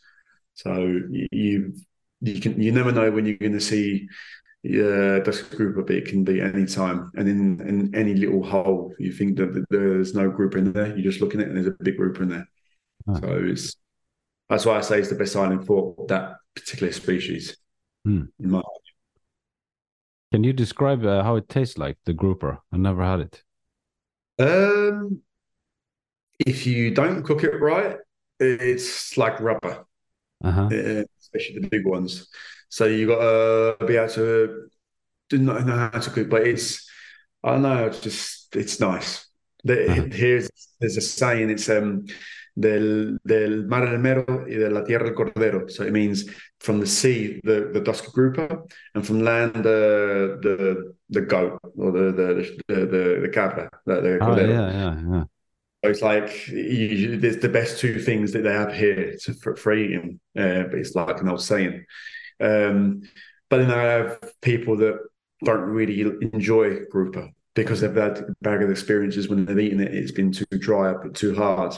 [0.54, 1.74] So you,
[2.22, 4.08] you can you never know when you're going to see
[4.64, 7.12] yeah, dusk grouper, but it can be any time.
[7.16, 11.04] And in, in any little hole, you think that there's no group in there, you
[11.04, 12.48] just look in it and there's a big group in there.
[13.20, 13.76] So it's
[14.50, 17.58] that's why I say it's the best island for that particular species.
[18.06, 18.24] Hmm.
[18.40, 18.62] In my,
[20.32, 22.60] Can you describe uh, how it tastes like the grouper?
[22.72, 23.44] I never had it.
[24.40, 25.22] um,
[26.40, 27.98] if you don't cook it right,
[28.40, 29.86] it's like rubber.
[30.44, 30.70] Uh huh.
[30.72, 32.28] uh, especially the big ones.
[32.70, 33.20] So you got
[33.80, 34.70] to be able to
[35.30, 36.88] do not know how to cook, but it's
[37.44, 39.26] I don't know, it's just it's nice.
[39.64, 40.06] The, Uh-huh.
[40.12, 41.50] Here's there's a saying.
[41.50, 42.06] It's um
[42.60, 45.70] del, del mar del mero y de la tierra el cordero.
[45.70, 46.26] So it means
[46.60, 48.64] from the sea, the, the dusk grouper,
[48.96, 53.70] and from land, the the the goat or the the the the, the cabra.
[53.86, 55.24] The, the Oh, yeah, yeah, yeah.
[55.84, 59.56] So it's like you, there's the best two things that they have here to, for,
[59.56, 60.20] for eating.
[60.38, 61.86] Uh, but it's like an old saying.
[62.40, 63.04] Um,
[63.50, 65.00] but then I have people that
[65.44, 66.02] don't really
[66.34, 69.94] enjoy grouper because they've had bad experiences when they've eaten it.
[69.94, 71.76] It's been too dry up too hard.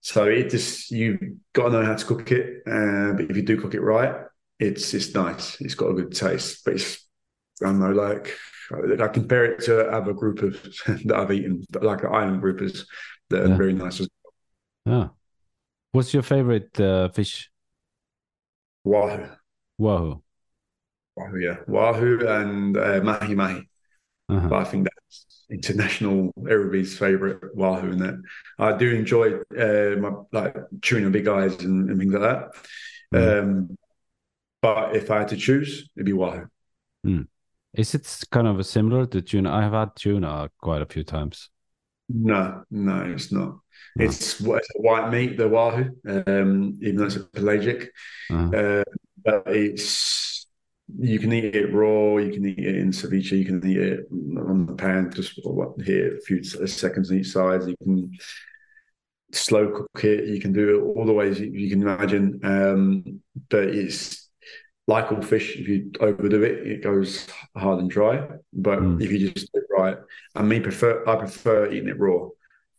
[0.00, 2.62] So it just you got to know how to cook it.
[2.66, 4.24] Uh, but if you do cook it right,
[4.58, 5.60] it's it's nice.
[5.60, 6.64] It's got a good taste.
[6.64, 7.06] But it's
[7.62, 8.36] I don't know, like
[9.00, 10.76] I compare it to other groupers
[11.06, 12.84] that I've eaten, like island groupers
[13.30, 13.52] that Yeah.
[13.52, 14.00] are very nice.
[14.00, 14.08] as
[14.86, 14.94] well.
[15.02, 15.08] Yeah.
[15.92, 17.50] What's your favorite uh, fish?
[18.84, 19.26] Wahoo,
[19.82, 20.22] Wahoo.
[21.16, 23.68] wahoo, yeah, wahoo and uh, mahi mahi.
[24.28, 24.48] Uh-huh.
[24.48, 28.22] But I think that's international everybody's favorite wahoo and that.
[28.58, 32.50] I do enjoy uh, my like tuna big eyes and, and things like that.
[33.12, 33.42] Mm.
[33.42, 33.78] Um,
[34.62, 36.46] but if I had to choose, it'd be wahoo.
[37.74, 39.50] Is it kind of similar to tuna?
[39.50, 41.50] I have had tuna quite a few times.
[42.08, 43.58] No, no, it's not.
[43.96, 44.04] No.
[44.04, 47.90] It's, it's white meat, the wahoo, um, even though it's a pelagic.
[48.30, 48.56] Uh-huh.
[48.56, 48.84] Uh,
[49.24, 50.46] but it's
[50.98, 54.06] you can eat it raw, you can eat it in ceviche, you can eat it
[54.10, 57.62] on the pan, just what here a few seconds on each side.
[57.66, 58.12] You can
[59.32, 62.40] slow cook it, you can do it all the ways you, you can imagine.
[62.44, 64.28] Um, but it's
[64.86, 68.28] like all fish, if you overdo it, it goes hard and dry.
[68.52, 69.02] But Mm.
[69.02, 69.96] if you just do it right,
[70.34, 72.28] I mean, prefer I prefer eating it raw.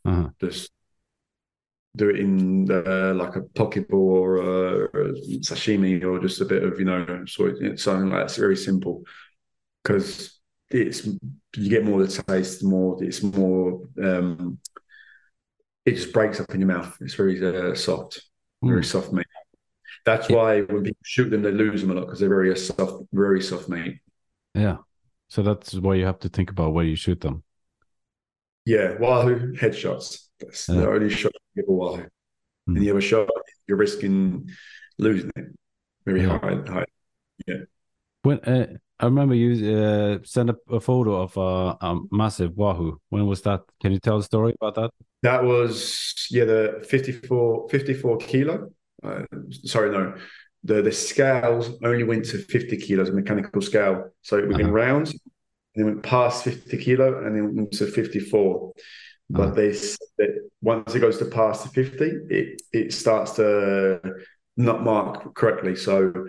[0.05, 0.29] Uh-huh.
[0.39, 0.69] Just
[1.95, 6.41] do it in uh, like a poke bowl or a, or a sashimi or just
[6.41, 9.03] a bit of you know sort of, something like that's very simple.
[9.83, 14.57] Because it's you get more of the taste more it's more um
[15.85, 16.95] it just breaks up in your mouth.
[17.01, 18.21] It's very uh, soft.
[18.63, 18.85] Very Mm.
[18.85, 19.27] soft meat.
[20.05, 20.37] That's Yeah.
[20.37, 23.03] why when people shoot them they lose them a lot because they're very uh, soft
[23.13, 23.99] very soft meat.
[24.55, 24.77] Yeah.
[25.29, 27.43] So that's why you have to think about where you shoot them.
[28.65, 28.97] yeah.
[28.99, 29.53] Wahoo!
[29.53, 30.75] Headshots that's Yeah.
[30.81, 32.03] the only shot you give a wahoo
[32.69, 32.75] Mm.
[32.75, 33.27] and the other shot
[33.67, 34.49] you're risking
[34.97, 35.47] losing it
[36.05, 36.37] very Yeah.
[36.39, 36.85] high high
[38.23, 38.67] When uh,
[38.99, 42.99] I remember you uh, sent up a photo of uh, a massive wahoo.
[43.09, 43.61] When was that?
[43.81, 44.91] Can you tell the story about that?
[45.23, 48.69] That was yeah the 54, 54 kilo.
[49.03, 50.15] Uh, sorry, no,
[50.63, 54.11] the the scales only went to fifty kilos, a mechanical scale.
[54.21, 54.75] So it went in Uh-huh.
[54.85, 55.11] rounds,
[55.75, 58.71] and it went past fifty kilo, and then went to fifty four.
[59.29, 59.95] But Uh-huh.
[60.17, 60.27] they
[60.61, 63.99] once it goes to past the fifty, it it starts to
[64.57, 65.75] not mark correctly.
[65.75, 66.27] So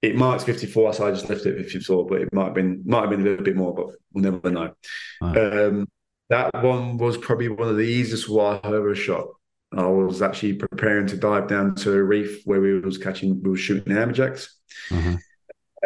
[0.00, 0.92] it marks fifty four.
[0.92, 3.10] So I just left it at fifty four, but it might have been might have
[3.10, 4.74] been a little bit more, but we'll never know.
[5.20, 5.68] Uh-huh.
[5.68, 5.88] Um,
[6.30, 9.26] that one was probably one of the easiest one I ever shot.
[9.74, 13.50] I was actually preparing to dive down to a reef where we was catching, we
[13.50, 14.48] were shooting amberjacks.
[14.90, 15.16] Uh-huh.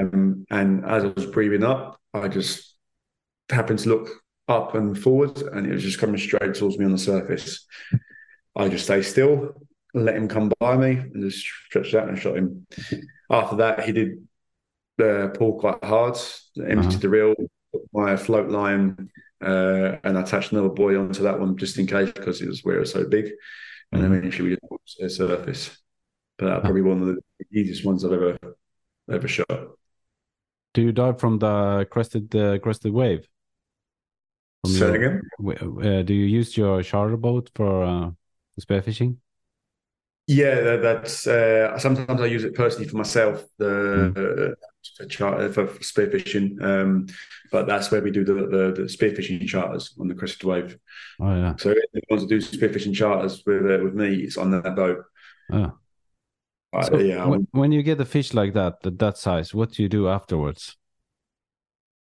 [0.01, 2.75] Um, and as I was breathing up, I just
[3.49, 4.09] happened to look
[4.49, 7.67] up and forward, and it was just coming straight towards me on the surface.
[8.55, 9.61] I just stay still,
[9.95, 12.67] let him come by me, and just stretched out and shot him.
[13.31, 14.27] After that, he did
[15.03, 16.17] uh, pull quite hard,
[16.57, 16.99] emptied Uh-huh.
[17.01, 17.35] the reel,
[17.73, 19.11] put my float line,
[19.43, 22.77] uh, and attached another buoy onto that one just in case because it was where
[22.77, 23.31] it was so big.
[23.93, 24.17] And Mhm.
[24.17, 24.57] eventually we
[24.87, 25.77] just the surface.
[26.39, 28.39] But that's probably one of the easiest ones I've ever
[29.11, 29.77] ever shot.
[30.75, 33.29] Do you dive from the crested uh, crested wave?
[34.67, 35.23] Say again?
[35.41, 38.11] Uh, do you use your charter boat for uh,
[38.61, 39.17] spearfishing?
[40.29, 45.53] Yeah, that, that's uh, sometimes I use it personally for myself, the uh, for, char-
[45.53, 46.61] for spearfishing.
[46.61, 47.07] Um,
[47.53, 50.79] but that's where we do the, the the spearfishing charters on the Crested Wave.
[51.21, 51.55] Oh yeah.
[51.57, 54.75] So if you want to do spearfishing charters with uh, with me, it's on that
[54.75, 55.05] boat.
[55.53, 55.79] Oh.
[56.83, 59.83] So yeah, when, when you get a fish like that, that, that size, what do
[59.83, 60.77] you do afterwards?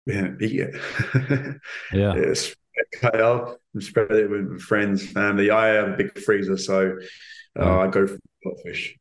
[0.06, 1.62] Yeah, eat it.
[1.92, 2.14] Yeah.
[2.16, 2.56] It's
[3.00, 5.50] cut up and spread it with friends, family.
[5.52, 6.98] I have a big freezer, so
[7.58, 7.80] uh, Oh.
[7.82, 8.98] I go for a lot of fish.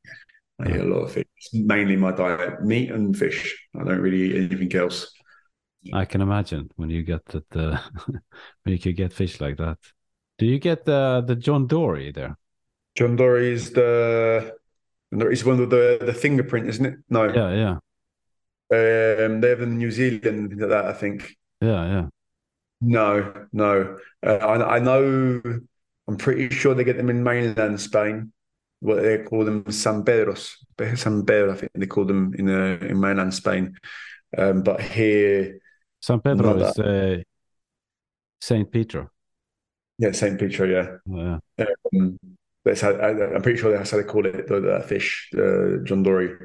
[0.60, 1.24] I eat a lot of fish.
[1.36, 3.54] It's mainly my diet: meat and fish.
[3.74, 5.12] I don't really eat anything else.
[5.92, 7.78] I can imagine when you get that uh,
[8.62, 9.78] when you could get fish like that.
[10.38, 12.36] Do you get the the John Dory there?
[12.96, 14.54] John Dory is the
[15.12, 16.94] is one with the the fingerprint, isn't it?
[17.08, 17.78] No, Yeah, yeah,
[18.74, 20.86] um, they have them in New Zealand and things like that.
[20.86, 21.36] I think.
[21.60, 22.06] yeah, yeah.
[22.80, 23.98] No, no.
[24.24, 25.40] Uh, I, I know.
[26.06, 28.32] I'm pretty sure they get them in mainland Spain.
[28.80, 30.56] What they call them, San Pedros,
[30.96, 31.52] San Pedro.
[31.52, 33.76] I think they call them in uh, in mainland Spain.
[34.36, 35.58] Um, but here,
[36.02, 37.22] San Pedro is uh,
[38.40, 39.10] Saint Peter.
[39.98, 40.66] yeah, Saint Peter.
[40.66, 41.38] Yeah.
[41.56, 41.66] Yeah.
[41.94, 42.18] Um,
[42.64, 46.02] that's how I'm pretty sure that's how they call it the, the fish, uh, John
[46.02, 46.36] Dory.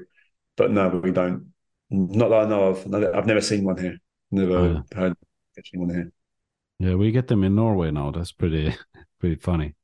[0.56, 1.54] But no, we don't.
[1.90, 2.94] Not that I know of.
[2.94, 3.98] I've never seen one here.
[4.32, 4.98] Never oh, yeah.
[4.98, 5.18] heard
[5.56, 6.12] catching one here.
[6.80, 8.12] Yeah, we get them in Norway now.
[8.12, 8.76] That's pretty
[9.20, 9.76] pretty funny.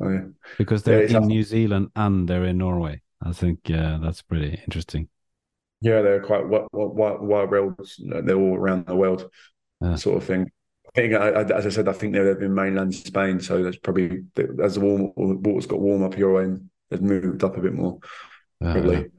[0.00, 0.24] Oh, yeah.
[0.58, 3.00] Because they're yeah, in New Zealand and they're in Norway.
[3.22, 5.08] I think yeah, that's pretty interesting.
[5.80, 7.90] Yeah, they're quite wild, wild, wild.
[7.98, 9.30] They're all around the world,
[9.80, 9.96] yeah.
[9.96, 10.50] sort of thing.
[10.88, 14.22] I think, as I said, I think they live in mainland Spain, so that's probably
[14.62, 17.98] as the warm, water's got warm up your end, they've moved up a bit more.
[18.62, 19.10] Oh, probably.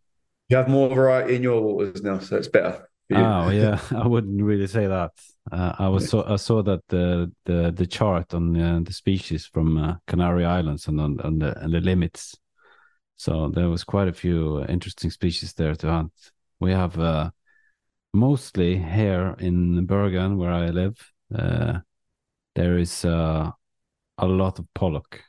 [0.49, 2.87] You have more variety in your waters now, so it's better.
[3.11, 5.11] Oh yeah, I wouldn't really say that.
[5.51, 9.45] Uh, I was so I saw that the the the chart on uh, the species
[9.45, 12.35] from uh, Canary Islands and on, on the and the limits.
[13.17, 16.11] So there was quite a few interesting species there to hunt.
[16.59, 17.31] We have uh,
[18.13, 21.11] mostly here in Bergen, where I live.
[21.33, 21.79] Uh,
[22.55, 23.51] there is uh,
[24.17, 25.21] a lot of pollock.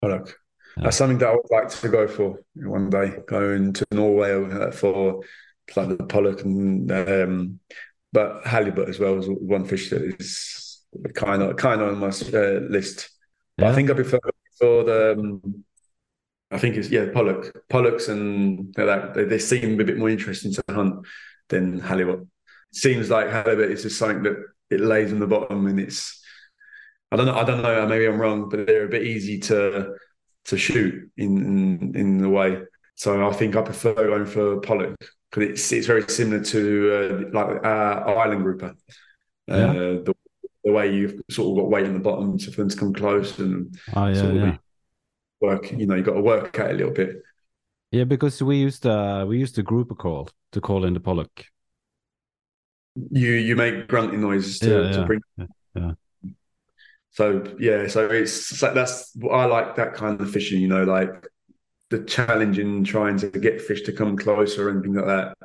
[0.00, 0.38] Pollock.
[0.76, 3.14] That's something that I would like to go for one day.
[3.26, 5.22] Going to Norway for
[5.76, 7.60] like the pollock and um,
[8.12, 10.82] but halibut as well is one fish that is
[11.14, 13.10] kind of kind of on my uh, list.
[13.56, 13.70] But yeah.
[13.70, 14.18] I think I prefer
[14.58, 15.12] for the.
[15.12, 15.64] Um,
[16.52, 20.52] I think it's yeah pollock, pollocks, and that they, they seem a bit more interesting
[20.52, 21.06] to hunt
[21.48, 22.20] than halibut.
[22.20, 24.36] It seems like halibut is just something that
[24.70, 26.20] it lays on the bottom, and it's.
[27.12, 27.36] I don't know.
[27.36, 27.86] I don't know.
[27.86, 29.94] Maybe I'm wrong, but they're a bit easy to
[30.46, 32.58] to shoot in in, the way.
[32.94, 34.96] So I think I prefer going for pollock
[35.30, 38.74] because it's it's very similar to uh, like uh, island grouper.
[39.48, 39.72] Uh,
[40.04, 40.14] the,
[40.64, 42.92] the, way you've sort of got weight on the bottom to, for them to come
[42.92, 44.56] close and oh, yeah, sort of yeah.
[45.40, 45.72] work.
[45.72, 47.16] You know, you got to work at it a little bit.
[47.90, 51.46] Yeah, because we used uh we used a grouper call to call in the pollock.
[52.94, 55.20] You you make grunting noises to, yeah, to bring.
[55.74, 55.92] Yeah.
[57.12, 60.60] So yeah, so it's like that's I like that kind of fishing.
[60.60, 61.26] You know, like
[61.90, 65.36] the challenge in trying to get fish to come closer and things like that.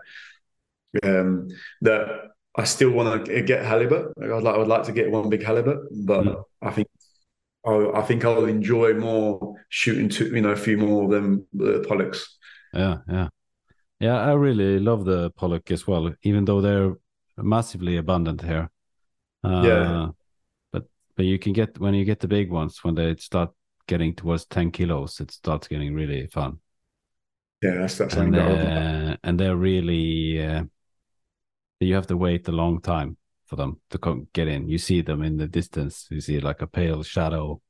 [1.03, 1.49] Um,
[1.81, 4.13] that I still want to get halibut.
[4.21, 6.43] I'd like, I would like to get one big halibut, but mm.
[6.61, 6.87] I think
[7.65, 11.47] I, I, think I'll enjoy more shooting to you know a few more of them
[11.53, 12.23] the pollocks.
[12.73, 13.27] Yeah, yeah,
[13.99, 14.19] yeah.
[14.19, 16.93] I really love the pollock as well, even though they're
[17.37, 18.69] massively abundant here.
[19.43, 20.07] Uh, yeah,
[21.15, 23.51] but you can get when you get the big ones when they start
[23.87, 26.59] getting towards 10 kilos, it starts getting really fun.
[27.61, 30.63] Yeah, that's that's and, uh, and they're really uh,
[31.79, 34.67] you have to wait a long time for them to come, get in.
[34.67, 36.07] You see them in the distance.
[36.09, 37.61] You see like a pale shadow,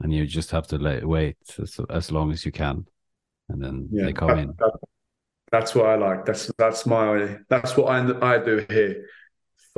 [0.00, 2.86] and you just have to let, wait as, as long as you can,
[3.48, 4.54] and then yeah, they come that, in.
[4.58, 4.72] That,
[5.50, 6.26] that's what I like.
[6.26, 9.06] That's that's my that's what I I do here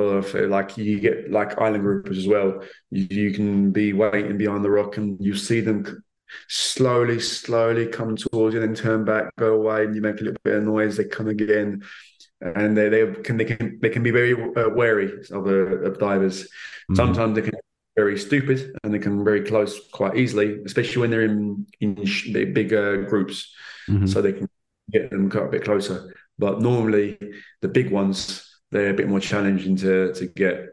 [0.03, 2.63] like you get like island groupers as well.
[2.91, 6.03] You, you can be waiting behind the rock and you see them
[6.49, 10.41] slowly, slowly come towards you, then turn back, go away, and you make a little
[10.43, 10.97] bit of noise.
[10.97, 11.83] They come again,
[12.41, 15.99] and they they can they can they can be very uh, wary of, uh, of
[15.99, 16.45] divers.
[16.45, 16.95] Mm-hmm.
[16.97, 17.59] Sometimes they can be
[17.97, 21.95] very stupid and they come very close quite easily, especially when they're in in
[22.53, 23.53] bigger groups,
[23.89, 24.07] mm-hmm.
[24.07, 24.49] so they can
[24.91, 26.15] get them a bit closer.
[26.39, 27.19] But normally,
[27.61, 30.67] the big ones they're a bit more challenging to to get.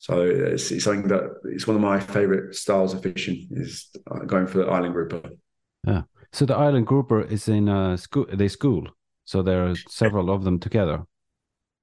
[0.00, 4.20] So it's, it's something that it's one of my favorite styles of fishing is uh,
[4.20, 5.22] going for the island grouper.
[5.84, 6.02] Yeah.
[6.32, 8.26] So the island grouper is in a school.
[8.32, 8.86] They school.
[9.24, 11.04] So there are several of them together.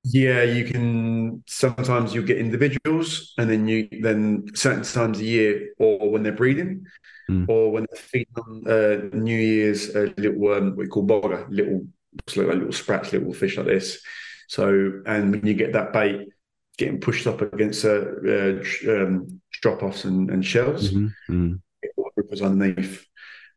[0.04, 1.44] Yeah, you can.
[1.48, 6.32] Sometimes you get individuals, and then you then certain times a year, or when they're
[6.32, 6.86] breeding,
[7.30, 7.50] mm.
[7.50, 11.88] or when they're feeding on uh, New Year's, a little um, we call bogger, little
[12.36, 14.00] like little sprats, little fish like this.
[14.48, 16.30] So, and when you get that bait
[16.78, 21.54] getting pushed up against uh, uh, um, drop offs and, and, shells, mm-hmm.
[21.54, 22.44] mm-hmm.
[22.46, 23.06] underneath.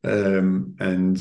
[0.05, 1.17] Um, and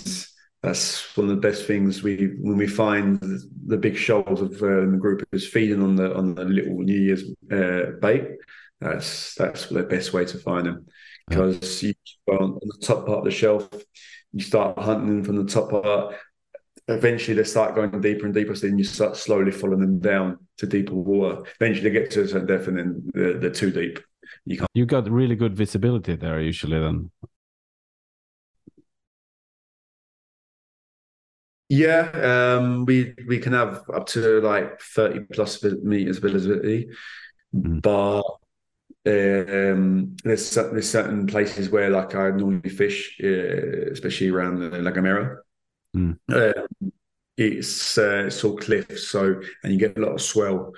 [0.62, 3.20] that's one of the best things we when we find
[3.66, 7.00] the, big shoals of uh, the group is feeding on the on the little New
[7.00, 8.28] Year's uh, bait.
[8.80, 10.86] That's that's the best way to find them
[11.28, 11.94] because you
[12.28, 13.68] on, on the top part of the shelf,
[14.34, 16.16] you start hunting from the top part,
[16.88, 18.56] eventually they start going deeper and deeper.
[18.56, 21.44] So then you start slowly following them down to deeper water.
[21.60, 24.00] Eventually they get to a certain depth and then they're, they're too deep.
[24.46, 24.70] You can't.
[24.74, 27.12] You got really good visibility there usually then.
[31.70, 36.90] Yeah, um, we we can have up to like thirty plus meters visibility,
[37.54, 37.82] mm.
[37.82, 38.24] but
[39.06, 44.92] um, there's there's certain places where like I normally fish, uh, especially around the La
[44.92, 45.40] Gomera,
[45.98, 46.18] Mm.
[46.30, 46.92] Um,
[47.38, 50.74] it's uh, it's all cliffs, so and you get a lot of swell,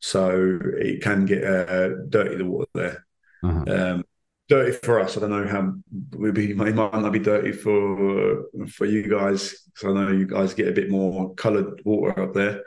[0.00, 3.06] so it can get uh, dirty the water there.
[3.42, 3.64] Uh-huh.
[3.68, 4.04] Um,
[4.48, 5.16] dirty for us.
[5.16, 5.74] I don't know how
[6.18, 6.50] would be.
[6.50, 9.68] It might not be dirty for for you guys.
[9.76, 12.64] So I know you guys get a bit more coloured water up there.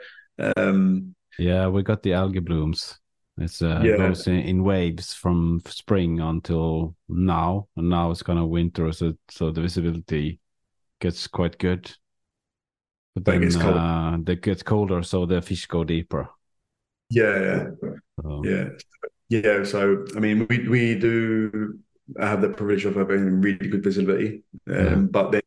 [0.56, 2.98] Um, yeah, we got the algae blooms.
[3.36, 3.96] It's uh, yeah.
[3.96, 9.14] goes in, in, waves from spring until now, and now it's kind of winter, so
[9.30, 10.40] so the visibility
[11.00, 11.90] gets quite good.
[13.14, 16.28] But then it gets, uh, it gets colder, so the fish go deeper.
[17.10, 17.66] Yeah, yeah,
[18.22, 18.42] so.
[18.44, 18.68] yeah,
[19.28, 19.64] yeah.
[19.64, 21.78] So I mean, we we do
[22.18, 24.94] have the privilege of having really good visibility, um, yeah.
[24.96, 25.42] but then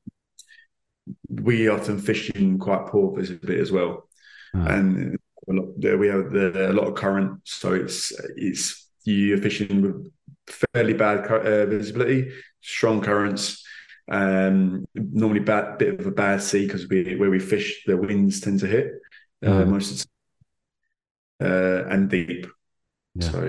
[1.30, 4.10] we often fish in quite poor visibility as well,
[4.54, 9.82] and a lot, we have the, a lot of current, so it's it's you're fishing
[9.82, 10.12] with
[10.48, 12.32] fairly bad uh, visibility,
[12.62, 13.64] strong currents.
[14.12, 18.42] Um, normally bad bit of a bad sea because we where we fish, the winds
[18.42, 18.92] tend to hit
[19.42, 19.72] uh, mm-hmm.
[19.72, 20.08] most of
[21.40, 22.46] the time, uh, and deep.
[23.16, 23.32] Yeah.
[23.32, 23.44] So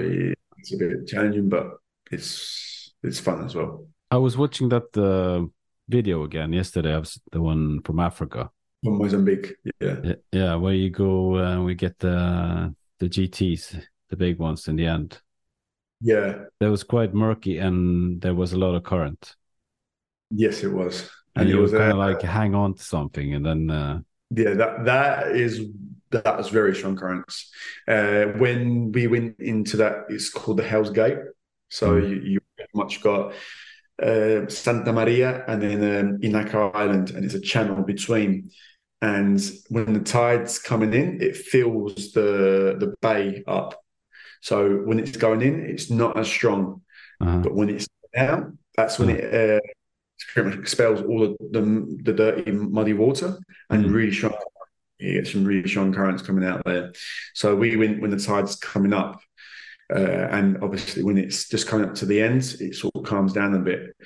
[0.58, 1.66] it's a bit challenging, but
[2.12, 3.88] it's it's fun as well.
[4.12, 5.46] I was watching that uh,
[5.88, 6.94] video again yesterday.
[6.94, 8.48] I was the one from Africa,
[8.84, 9.54] from Mozambique.
[9.80, 9.96] Yeah.
[10.04, 14.68] yeah, yeah, where you go and uh, we get the the GTS, the big ones
[14.68, 15.20] in the end.
[16.00, 19.34] Yeah, that was quite murky, and there was a lot of current.
[20.34, 23.44] Yes, it was, and, and you was kind of like hang on to something, and
[23.44, 23.70] then.
[23.70, 24.00] Uh,
[24.34, 25.60] yeah, that that is
[26.10, 27.50] that was very strong currents.
[27.86, 31.18] Uh, when we went into that, it's called the Hell's Gate.
[31.68, 32.08] So mm.
[32.08, 33.34] you, you pretty much got
[34.02, 38.50] uh, Santa Maria and then um, Inhaca Island, and it's a channel between
[39.02, 43.82] and when the tide's coming in, it fills the the bay up.
[44.40, 46.82] So when it's going in, it's not as strong,
[47.20, 47.38] uh-huh.
[47.38, 49.26] but when it's down, that's when uh-huh.
[49.26, 49.68] it uh,
[50.28, 53.38] pretty much expels all the, the, the dirty, muddy water
[53.70, 53.94] and mm-hmm.
[53.94, 54.34] really strong.
[54.98, 56.92] You get some really strong currents coming out there.
[57.34, 59.20] So we went when the tide's coming up,
[59.92, 63.32] uh, and obviously when it's just coming up to the end, it sort of calms
[63.32, 63.96] down a bit.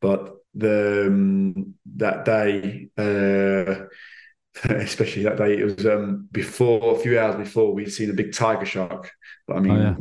[0.00, 2.88] But the um, that day.
[2.98, 3.86] Uh,
[4.64, 5.58] especially that day.
[5.58, 9.10] It was um, before a few hours before we'd seen a big tiger shark.
[9.46, 9.94] But I mean, oh, yeah.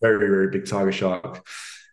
[0.00, 1.46] very very big tiger shark.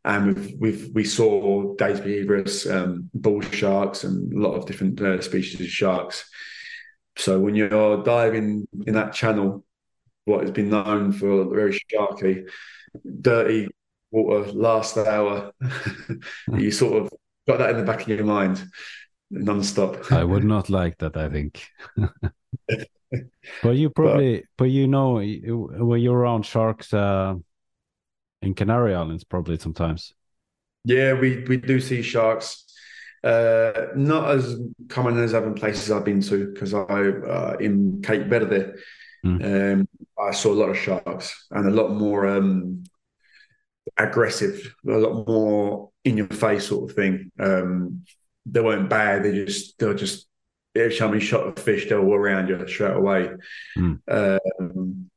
[0.05, 5.01] And we've, we've we saw Daisy beaverus, um, bull sharks, and a lot of different
[5.01, 6.29] uh, species of sharks.
[7.17, 9.65] So when you're diving in that channel,
[10.25, 12.47] what has been known for very sharky,
[13.21, 13.67] dirty
[14.11, 15.51] water, last hour,
[16.53, 17.13] you sort of
[17.47, 18.63] got that in the back of your mind
[19.31, 20.11] non-stop.
[20.11, 21.17] I would not like that.
[21.17, 21.67] I think.
[23.63, 27.35] but you probably, but, but you know, when you're around sharks uh,
[28.45, 30.13] in Canary Islands, probably sometimes.
[30.83, 32.63] Yeah, we we do see sharks.
[33.23, 34.55] Uh, not as
[34.87, 38.73] common as other places I've been to because I uh, in Cape Verde,
[39.25, 39.73] mm.
[39.73, 39.87] um,
[40.19, 42.83] I saw a lot of sharks and a lot more um,
[43.97, 47.31] aggressive, a lot more in your face sort of thing.
[47.39, 48.05] Um,
[48.45, 49.23] they weren't bad.
[49.23, 50.27] They just they were just
[50.75, 53.31] every time you shot a fish, they were around you straight away.
[53.75, 53.99] Mm.
[54.07, 55.09] Um,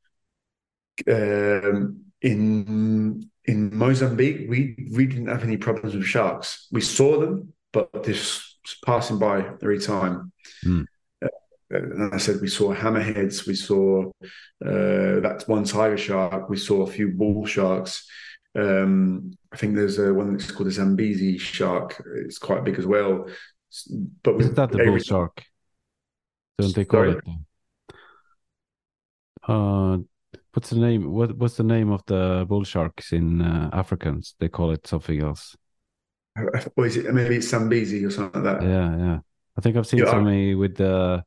[1.07, 6.69] um, in in Mozambique, we we didn't have any problems with sharks.
[6.71, 10.33] We saw them, but just passing by every time.
[10.65, 10.87] Mm.
[11.23, 11.29] Uh,
[11.71, 14.07] and I said we saw hammerheads, we saw
[14.65, 18.09] uh, that one tiger shark, we saw a few bull sharks.
[18.59, 22.03] Um, I think there's a one that's called a Zambezi shark.
[22.25, 23.29] It's quite big as well.
[24.23, 24.91] But is that the every...
[24.93, 25.45] bull shark?
[26.59, 27.13] Don't they call Sorry?
[27.13, 27.25] it?
[29.47, 29.99] Uh,
[30.59, 31.13] what's the name?
[31.13, 34.35] What what's the name of the bull sharks in uh, Africans?
[34.41, 35.57] They call it something else.
[36.75, 38.67] Or is it maybe it's Zambezi or something like that?
[38.67, 39.19] Yeah, yeah.
[39.57, 41.23] I think I've seen yeah, somebody with the,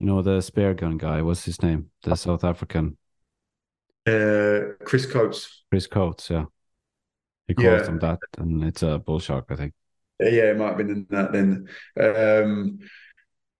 [0.00, 1.22] you know, the spear gun guy.
[1.22, 1.90] What's his name?
[2.02, 2.96] The South African.
[4.04, 5.64] Uh, Chris Coates.
[5.70, 6.46] Chris Coates, yeah.
[7.46, 7.82] He calls yeah.
[7.82, 9.74] them that, and it's a bull shark, I think.
[10.18, 11.68] Yeah, it might have been in that then.
[12.00, 12.78] Um,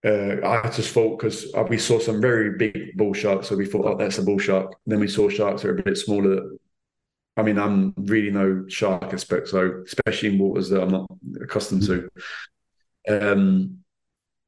[0.07, 3.67] uh, I just thought because uh, we saw some very big bull sharks, so we
[3.67, 4.67] thought, oh, that's a bull shark.
[4.85, 6.53] And then we saw sharks that are a bit smaller.
[7.37, 11.83] I mean, I'm really no shark expert, so especially in waters that I'm not accustomed
[11.87, 12.09] to.
[13.09, 13.79] Um,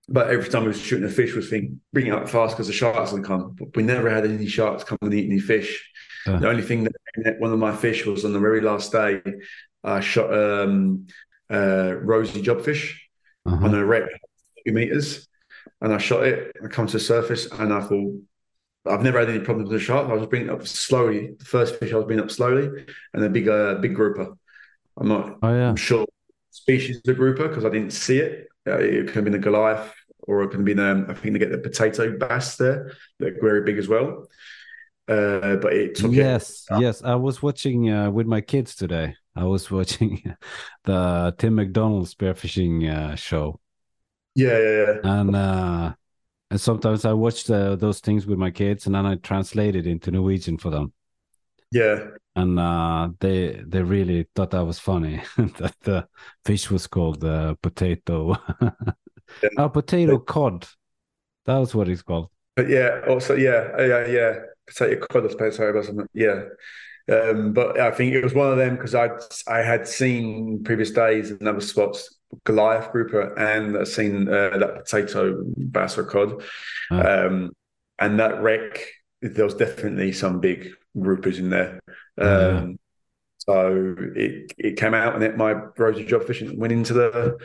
[0.08, 2.56] but every time we was shooting a fish, we was thinking, bring it up fast
[2.56, 3.56] because the sharks will come.
[3.58, 5.90] But we never had any sharks come and eat any fish.
[6.26, 6.38] Uh.
[6.38, 9.22] The only thing that one of my fish was on the very last day,
[9.84, 11.08] I shot um,
[11.50, 12.94] uh, rosy jobfish
[13.44, 13.66] uh-huh.
[13.66, 14.08] on a wreck,
[14.64, 15.27] few meters,
[15.80, 16.56] and I shot it.
[16.62, 18.14] I come to the surface, and I thought,
[18.86, 20.08] I've never had any problems with the shark.
[20.08, 21.34] I was bringing it up slowly.
[21.38, 24.34] The first fish I was bringing up slowly, and a big, uh, big grouper.
[24.96, 25.38] I'm not.
[25.42, 25.68] Oh yeah.
[25.68, 26.06] I'm sure
[26.50, 28.48] species of grouper because I didn't see it.
[28.66, 30.78] Uh, it could have been a Goliath, or it could have been.
[30.80, 32.92] Um, I think they get the potato bass there.
[33.18, 34.26] They're very big as well.
[35.08, 36.80] uh, but it took yes, it.
[36.80, 37.02] yes.
[37.02, 39.14] I was watching uh, with my kids today.
[39.34, 40.34] I was watching
[40.84, 43.60] the Tim McDonald spearfishing uh, show.
[44.38, 45.18] Yeah, yeah, yeah.
[45.18, 45.94] And uh,
[46.48, 50.12] and sometimes I watch those things with my kids, and then I translate it into
[50.12, 50.92] Norwegian for them.
[51.72, 56.06] Yeah, and uh, they they really thought that was funny that the
[56.44, 58.36] fish was called uh, potato.
[59.42, 59.48] yeah.
[59.58, 60.68] oh, potato cod.
[61.46, 62.28] That was what it's called.
[62.54, 64.34] But yeah, also yeah, yeah, yeah.
[64.68, 65.56] Potato cod, I suppose.
[65.56, 66.06] Sorry about something.
[66.14, 66.42] Yeah.
[67.10, 69.08] Um, but I think it was one of them because I
[69.48, 74.84] I had seen previous days in other spots Goliath grouper and I've seen uh, that
[74.84, 76.42] potato bass or cod,
[76.90, 77.26] oh.
[77.26, 77.50] um,
[77.98, 78.86] and that wreck.
[79.20, 81.80] There was definitely some big groupers in there.
[82.18, 82.78] Um,
[83.38, 87.38] So it it came out and it, my rosy job fishing went into the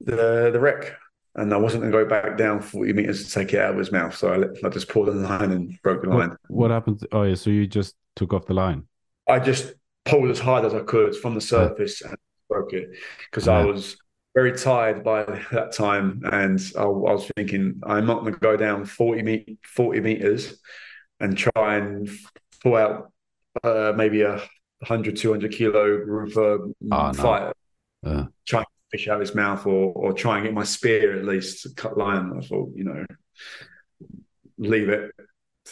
[0.00, 0.96] the the wreck.
[1.36, 3.78] And I wasn't going to go back down 40 meters to take it out of
[3.78, 4.16] his mouth.
[4.16, 6.30] So I, let, I just pulled the line and broke the line.
[6.30, 7.06] What, what happened?
[7.12, 7.34] Oh, yeah.
[7.34, 8.84] So you just took off the line?
[9.28, 9.74] I just
[10.06, 12.16] pulled as hard as I could from the surface and
[12.48, 12.88] broke it
[13.30, 13.58] because yeah.
[13.58, 13.98] I was
[14.36, 16.22] very tired by that time.
[16.30, 20.58] And I, I was thinking, I'm not going to go down 40, me- 40 meters
[21.18, 22.08] and try and
[22.62, 23.10] pull out
[23.64, 24.36] uh, maybe a
[24.80, 27.52] 100, 200 kilo grouper oh, fighter.
[28.02, 28.10] No.
[28.10, 28.26] Uh.
[28.46, 31.62] Try and fish out his mouth or, or try and get my spear at least
[31.62, 32.30] to cut line.
[32.36, 33.06] I thought, you know,
[34.58, 35.12] leave it.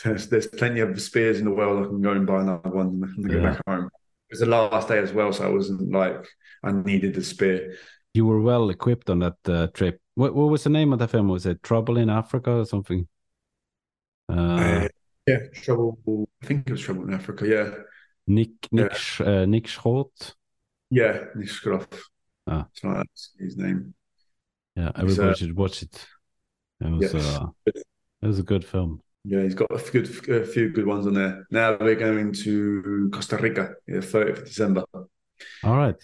[0.03, 1.85] There's, there's plenty of spears in the world.
[1.85, 3.37] I can go and buy another one and yeah.
[3.37, 3.85] go back home.
[3.85, 6.27] It was the last day as well, so I wasn't like
[6.65, 7.77] I needed the spear.
[8.15, 10.01] You were well equipped on that uh, trip.
[10.15, 11.29] What, what was the name of the film?
[11.29, 13.09] Was it Trouble in Africa or something?
[14.31, 14.89] Uh, uh,
[15.27, 16.29] yeah, Trouble.
[16.43, 17.47] I think it was Trouble in Africa.
[17.47, 17.71] Yeah.
[18.27, 19.27] Nick Nick yeah.
[19.27, 20.35] Uh, Nic Scroth.
[20.91, 21.99] Yeah, Nic Scroth.
[22.47, 22.67] Ah.
[22.73, 23.95] So that's his name.
[24.77, 26.07] Yeah, everybody uh, should watch it.
[26.81, 27.15] It was yes.
[27.15, 29.01] uh, it was a good film.
[29.25, 31.47] Yeah, he's got a good a few good ones on there.
[31.51, 34.85] Now we're going to Costa Rica, the 30th of December.
[34.93, 35.97] All right.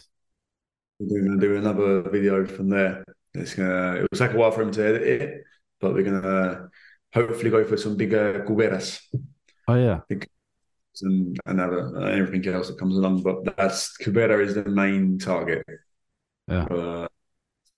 [1.01, 3.03] We're going to do another video from there.
[3.33, 3.95] It's gonna.
[3.95, 5.45] It will take a while for him to edit it,
[5.81, 6.69] but we're gonna
[7.15, 9.01] hopefully go for some bigger cuberas.
[9.67, 10.01] Oh yeah.
[11.03, 15.65] And another uh, everything else that comes along, but that's cubera is the main target.
[16.49, 16.65] Yeah.
[16.65, 17.09] Uh,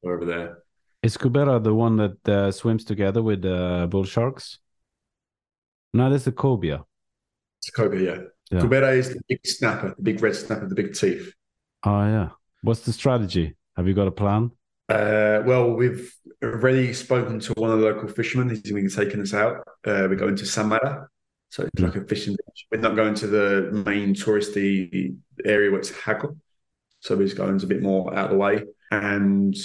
[0.04, 0.58] over there.
[1.02, 4.58] Is cubera the one that uh, swims together with uh, bull sharks?
[5.92, 6.84] No, that's the cobia.
[7.58, 8.20] It's a cobia, yeah.
[8.50, 8.60] yeah.
[8.60, 11.32] Cubera is the big snapper, the big red snapper, the big teeth.
[11.84, 12.30] Oh yeah.
[12.62, 13.56] What's the strategy?
[13.76, 14.52] Have you got a plan?
[14.88, 18.48] Uh, well, we've already spoken to one of the local fishermen.
[18.50, 19.58] He's going to be taking us out.
[19.84, 21.08] Uh, we're going to Samara.
[21.48, 22.66] So it's like a fishing beach.
[22.70, 26.36] We're not going to the main touristy area where it's Hackle.
[27.00, 28.62] So we're just going a bit more out of the way.
[28.92, 29.56] And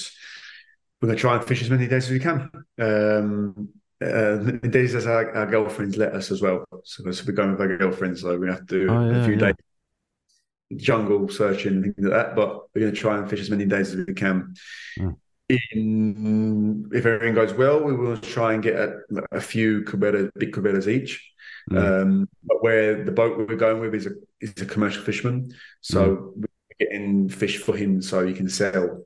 [1.00, 2.50] we're going to try and fish as many days as we can.
[2.80, 3.70] Um,
[4.04, 4.38] uh,
[4.70, 6.66] days as our, our, girlfriends let us as well.
[6.84, 9.26] So, so we're going with our girlfriends, so we have to do oh, yeah, a
[9.26, 9.40] few yeah.
[9.40, 9.56] days
[10.76, 12.36] jungle searching things like that.
[12.36, 14.56] But we're going to try and fish as many days as we can.
[15.00, 15.16] Mm.
[15.50, 19.00] In, if everything goes well, we will try and get a,
[19.32, 21.32] a few cubera, big cuberas each.
[21.72, 22.02] Mm.
[22.02, 26.16] Um, but where the boat we're going with is a is a commercial fisherman, so
[26.16, 26.36] mm.
[26.36, 29.04] we're getting fish for him so he can sell.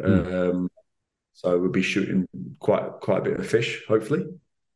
[0.00, 0.32] Mm.
[0.32, 0.70] Um,
[1.32, 4.24] so we'll be shooting quite quite a bit of fish, hopefully.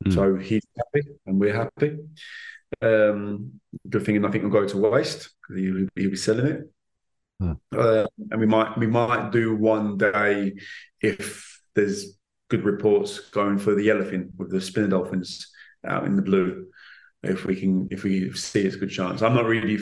[0.04, 0.14] Mm.
[0.14, 1.98] So he's happy and we're happy.
[2.82, 6.70] Um, good thing nothing will go to waste because he'll, he'll, be selling it.
[7.40, 7.58] Mm.
[7.74, 10.54] Uh, and we might we might do one day
[11.00, 12.16] if there's
[12.48, 15.50] good reports going for the yellowfin with the spinner dolphins
[15.86, 16.66] out in the blue.
[17.22, 19.22] If we can, if we see it's a good chance.
[19.22, 19.78] I'm not really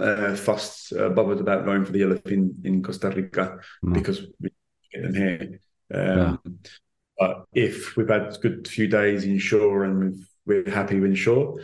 [0.00, 3.94] uh, fussed, uh, bothered about going for the yellowfin in Costa Rica mm.
[3.94, 4.50] because we
[4.92, 5.60] get them here.
[5.92, 6.70] Um, yeah.
[7.18, 11.60] But if we've had a good few days inshore and we are happy with inshore,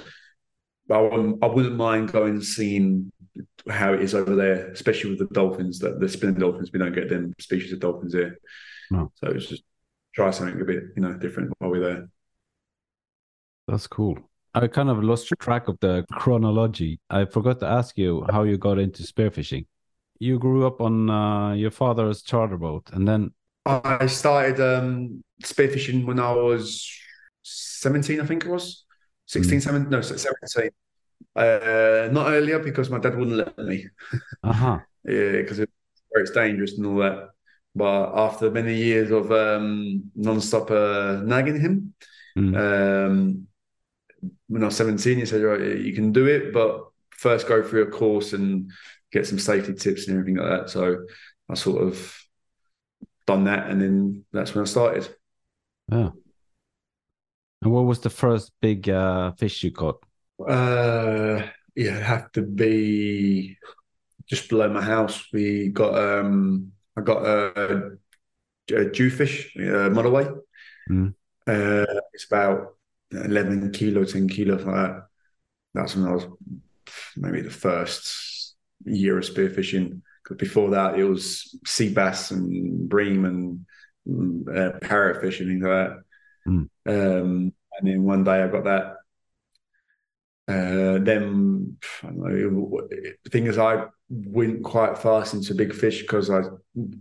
[0.91, 3.11] I wouldn't, I wouldn't mind going and seeing
[3.69, 5.79] how it is over there, especially with the dolphins.
[5.79, 8.39] That the spinning dolphins, we don't get them species of dolphins here.
[8.91, 9.11] No.
[9.17, 9.65] So it's just
[10.15, 12.09] try something a bit, you know, different while we're there.
[13.67, 14.19] That's cool.
[14.55, 17.01] I kind of lost track of the chronology.
[17.11, 19.67] I forgot to ask you how you got into spearfishing.
[20.21, 23.33] You grew up on uh, your father's charter boat, and then
[23.67, 26.89] I started um, spearfishing when I was
[27.43, 28.84] 17, I think it was.
[29.27, 29.63] 16, mm.
[29.63, 30.71] 17, no, 17.
[31.37, 33.87] Uh, not earlier because my dad wouldn't let me.
[34.45, 34.79] Uh-huh.
[35.05, 35.71] yeah, because it,
[36.13, 37.31] it's dangerous and all that.
[37.75, 41.95] But after many years of um, non-stop uh, nagging him,
[42.39, 42.57] mm.
[42.57, 43.47] um,
[44.49, 47.83] when I was 17, he said, right, you can do it, but first go through
[47.83, 48.71] a course and
[49.11, 50.71] get some safety tips and everything like that.
[50.71, 51.05] So
[51.49, 52.17] I sort of
[53.27, 55.09] done that, and then that's when I started.
[55.91, 56.11] Yeah.
[57.65, 60.05] And what was the first big uh, fish you caught?
[60.39, 63.57] Uh, yeah, have to be
[64.29, 65.27] just below my house.
[65.33, 67.97] We got um, I got a,
[68.69, 70.39] a jewfish uh, motorway.
[70.91, 71.15] Mm.
[71.47, 72.77] Uh, it's about
[73.11, 75.07] eleven kilo, ten kilo like that.
[75.73, 76.27] That's when I was
[77.17, 80.03] maybe the first year of spearfishing.
[80.23, 83.67] Because before that, it was sea bass and bream and
[84.49, 86.04] uh, parrotfish and things like that.
[86.47, 86.69] Mm.
[86.87, 88.97] Um, and then one day I got that.
[90.47, 96.29] Uh, then I know, the thing is, I went quite fast into big fish because
[96.29, 96.43] I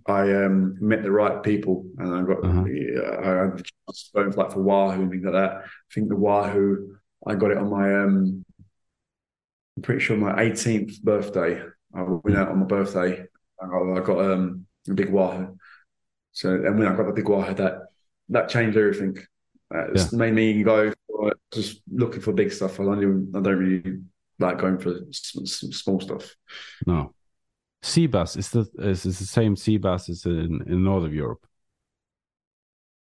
[0.08, 2.62] I um, met the right people and I got Uh-huh.
[2.62, 5.52] I had the chance to go and like for wahoo and things like that.
[5.58, 8.46] I think the wahoo I got it on my um
[9.76, 11.62] I'm pretty sure my 18th birthday.
[11.94, 13.26] I went out on my birthday.
[13.62, 15.58] I got, I got um a big wahoo.
[16.32, 17.80] So and when I got the big wahoo, that
[18.30, 19.18] that changed everything.
[19.74, 22.80] Uh, it's made me go for just looking for big stuff.
[22.80, 24.02] I don't I don't really
[24.40, 26.36] like going for small stuff.
[26.86, 27.14] No.
[27.82, 31.46] Sea bass is the is, is the same sea bass as in, in Northern Europe.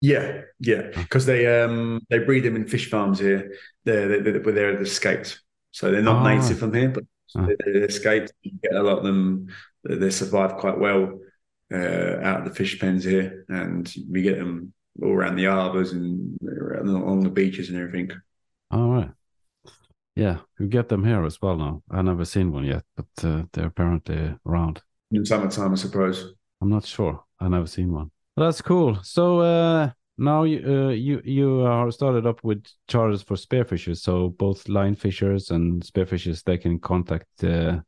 [0.00, 3.52] Yeah, yeah, because they um they breed them in fish farms here.
[3.84, 5.40] They're they, they, they're escaped,
[5.72, 6.34] so they're not Ah.
[6.36, 7.04] native from here, but
[7.34, 7.46] Ah.
[7.46, 8.32] they're, they're escaped.
[8.42, 9.48] You get a lot of them.
[9.82, 11.18] They they survive quite well
[11.74, 15.92] uh, out of the fish pens here, and we get them all around the harbours
[15.92, 18.10] and around, along the beaches and everything.
[18.70, 19.10] All right.
[20.16, 21.82] Yeah, you get them here as well now.
[21.90, 24.82] I've never seen one yet, but uh, they're apparently around.
[25.12, 26.34] In summertime, I suppose.
[26.60, 27.22] I'm not sure.
[27.38, 28.10] I've never seen one.
[28.36, 28.98] That's cool.
[29.02, 33.98] So uh, now you uh, you you are started up with charters for spearfishers.
[33.98, 37.78] So both line fishers and spearfishers they can contact uh,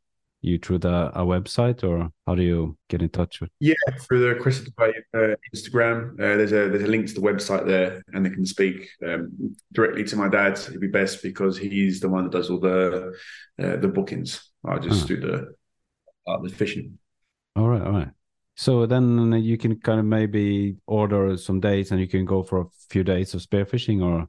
[0.41, 3.49] you through the a website, or how do you get in touch with?
[3.59, 7.65] Yeah, through the Bay uh, Instagram, uh, there's a there's a link to the website
[7.65, 10.53] there, and they can speak um, directly to my dad.
[10.53, 13.13] It'd be best because he's the one that does all the
[13.61, 14.51] uh, the bookings.
[14.65, 15.07] I just Ah.
[15.07, 15.53] do the
[16.27, 16.97] uh, the fishing.
[17.55, 18.09] All right, all right.
[18.55, 22.61] So then you can kind of maybe order some days, and you can go for
[22.61, 24.27] a few days of spearfishing, or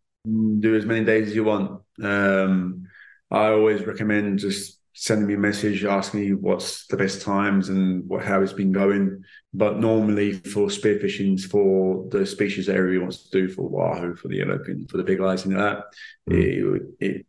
[0.61, 1.83] Do as many days as you want.
[2.03, 2.87] Um,
[3.31, 8.07] I always recommend just sending me a message, asking me what's the best times and
[8.09, 9.25] what how it's been going.
[9.55, 14.29] But normally for spearfishing, for the species area everybody wants to do, for wahoo, for
[14.29, 15.85] the yellowfin, for the big eyes and that,
[16.29, 16.83] Mm.
[17.01, 17.27] it, it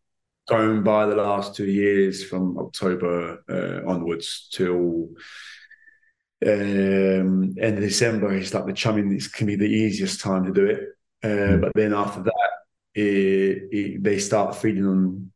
[0.48, 5.10] going by the last two years from October uh, onwards till
[6.46, 9.10] um, end of December it's like the chumming.
[9.10, 10.80] This can be the easiest time to do it.
[11.24, 11.62] Uh, Mm.
[11.62, 12.50] But then after that,
[12.96, 15.32] it, it, they start feeding on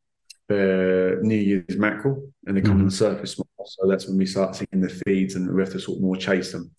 [0.49, 2.79] uh, New Year's mackerel and they come Mhm.
[2.81, 3.65] on the surface more.
[3.65, 6.15] So that's when we start seeing the feeds and we have to sort of more
[6.15, 6.71] chase them.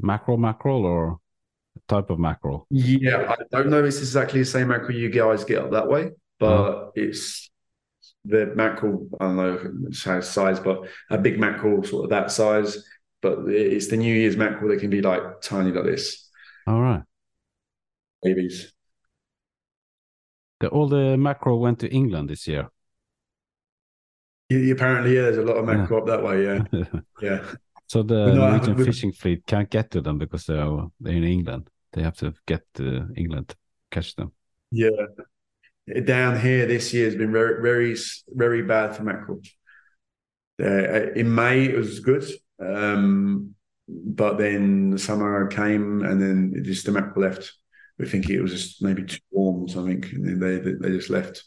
[0.00, 1.18] mackerel, mackerel, or
[1.88, 2.66] type of mackerel?
[2.70, 5.88] Yeah, I don't know if it's exactly the same mackerel you guys get up that
[5.88, 7.50] way, but it's
[8.24, 9.08] the mackerel.
[9.20, 12.76] I don't know how size, but a big mackerel, sort of that size.
[13.22, 16.28] But it's the New Year's mackerel that can be like tiny like this,
[16.66, 17.02] All right.
[18.22, 18.72] babies.
[20.60, 22.68] The, all the mackerel went to England this year.
[24.50, 26.44] Yeah, apparently, yeah, there's a lot of mackerel up that way.
[26.44, 26.62] Yeah,
[27.22, 27.44] yeah.
[27.86, 30.68] so the Norwegian fishing fleet can't get to them because they're
[31.00, 31.70] they're in England.
[31.92, 33.56] They have to get to England to
[33.90, 34.32] catch them.
[34.70, 34.90] Yeah.
[36.04, 37.96] Down here this year has been very, very,
[38.28, 39.40] very bad for mackerel.
[40.60, 42.24] Uh, in May it was good,
[42.58, 43.54] um,
[43.88, 47.52] but then the summer came and then it just the mackerel left.
[47.98, 50.96] We think it was just maybe too warm or something, and then they they, they
[50.96, 51.44] just left.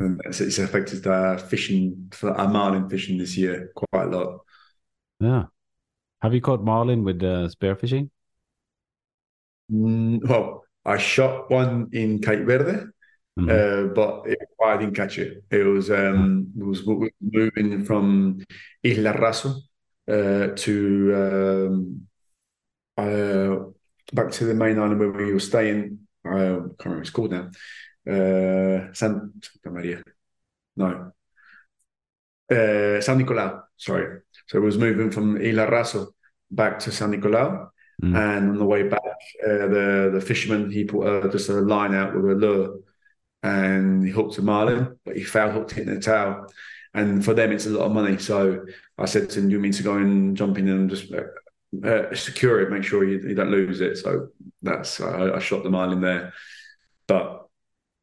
[0.00, 4.40] And it's, it's affected uh, fishing for our marlin fishing this year quite a lot.
[5.20, 5.44] Yeah.
[6.22, 8.10] Have you caught marlin with uh, spearfishing?
[9.70, 12.86] Mm, well, I shot one in Cape Verde,
[13.38, 13.50] Mhm.
[13.50, 15.42] uh, but it, I didn't catch it.
[15.50, 16.86] It was um, it was
[17.20, 18.44] moving from
[18.82, 19.56] Isla Raso
[20.08, 22.06] uh, to um,
[22.96, 23.56] uh,
[24.12, 26.06] back to the main island where we were staying.
[26.24, 27.50] Uh, I can't remember what it's called now.
[28.06, 30.02] Uh, San Santa Maria.
[30.76, 31.12] No.
[32.50, 33.62] Uh, San Nicolau.
[33.76, 34.20] Sorry.
[34.46, 36.08] So it was moving from Isla Raso
[36.50, 37.68] back to San Nicolau.
[38.02, 38.16] Mm.
[38.16, 39.00] And on the way back,
[39.44, 42.80] uh, the the fisherman he put uh, just a line out with a lure,
[43.42, 46.46] and he hooked a marlin, but he foul hooked it in the tail.
[46.92, 48.18] And for them, it's a lot of money.
[48.18, 48.66] So
[48.98, 52.14] I said to him, "You mean to go and jump in and just uh, uh,
[52.14, 54.28] secure it, make sure you, you don't lose it." So
[54.60, 56.32] that's I, I shot the marlin there,
[57.06, 57.43] but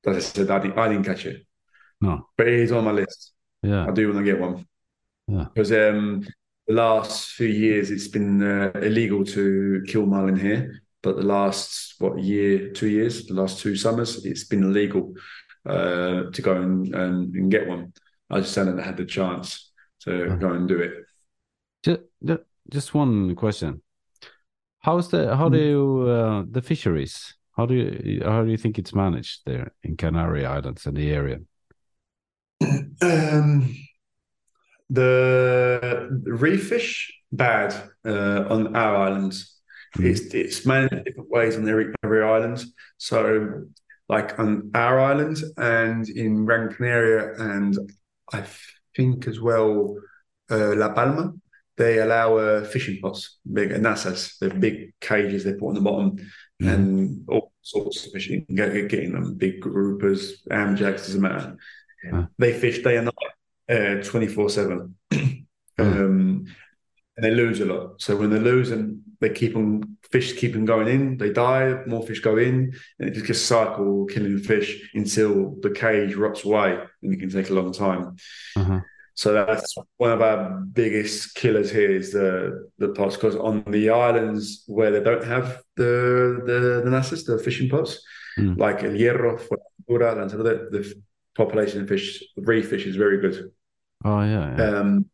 [0.05, 1.45] as I said, I didn't, I didn't catch it,
[2.01, 2.27] No.
[2.37, 3.33] but it is on my list.
[3.63, 3.87] Yeah.
[3.87, 4.65] I do want to get one
[5.27, 5.45] Yeah.
[5.53, 6.25] because um,
[6.67, 11.95] the last few years it's been uh, illegal to kill marlin here, but the last
[11.99, 15.13] what year, two years, the last two summers, it's been illegal.
[15.63, 17.93] uh, to go and, and, and get one.
[18.31, 19.71] I just hadn't had the chance
[20.05, 20.93] to go and do it.
[21.83, 22.01] Just,
[22.71, 23.83] just one question.
[24.79, 25.63] How's the how do Hmm.
[25.69, 27.35] you uh, the fisheries?
[27.57, 31.11] How do you how do you think it's managed there in Canary Islands and the
[31.11, 31.39] area?
[33.03, 33.75] Um,
[34.91, 37.73] the reef fish bad
[38.05, 39.59] uh, on our islands.
[39.97, 40.05] Mm.
[40.05, 42.63] It's it's managed in different ways on every every island.
[42.97, 43.63] So,
[44.07, 47.77] like on our island and in Gran Canaria, and
[48.31, 48.43] I
[48.95, 49.95] think as well
[50.49, 51.33] uh, La Palma,
[51.77, 56.17] they allow uh, fishing pots, big nasas, the big cages they put on the bottom,
[56.61, 56.73] Mhm.
[56.73, 58.45] and all sorts of fishing.
[58.53, 61.57] Get, getting them big groupers, amjacks, doesn't matter.
[62.09, 62.27] Huh.
[62.37, 63.09] They fish day and
[63.69, 66.45] night, twenty four seven, um,
[67.15, 68.01] and they lose a lot.
[68.01, 71.17] So when they lose losing, they keep on fish keep on going in.
[71.17, 75.71] They die, more fish go in, and it just gets cycle killing fish until the
[75.71, 78.15] cage rots away, and it can take a long time.
[78.55, 78.81] Uh-huh.
[79.21, 83.91] So that's one of our biggest killers here is the the pots because on the
[83.91, 85.93] islands where they don't have the
[86.47, 87.93] the the the fishing pots,
[88.39, 88.57] Mm.
[88.57, 90.83] like El Hierro, Fuerteventura, Lanzarote, the
[91.35, 93.35] population of fish, reef fish is very good.
[94.05, 94.79] Oh yeah, yeah.
[94.79, 95.05] Um,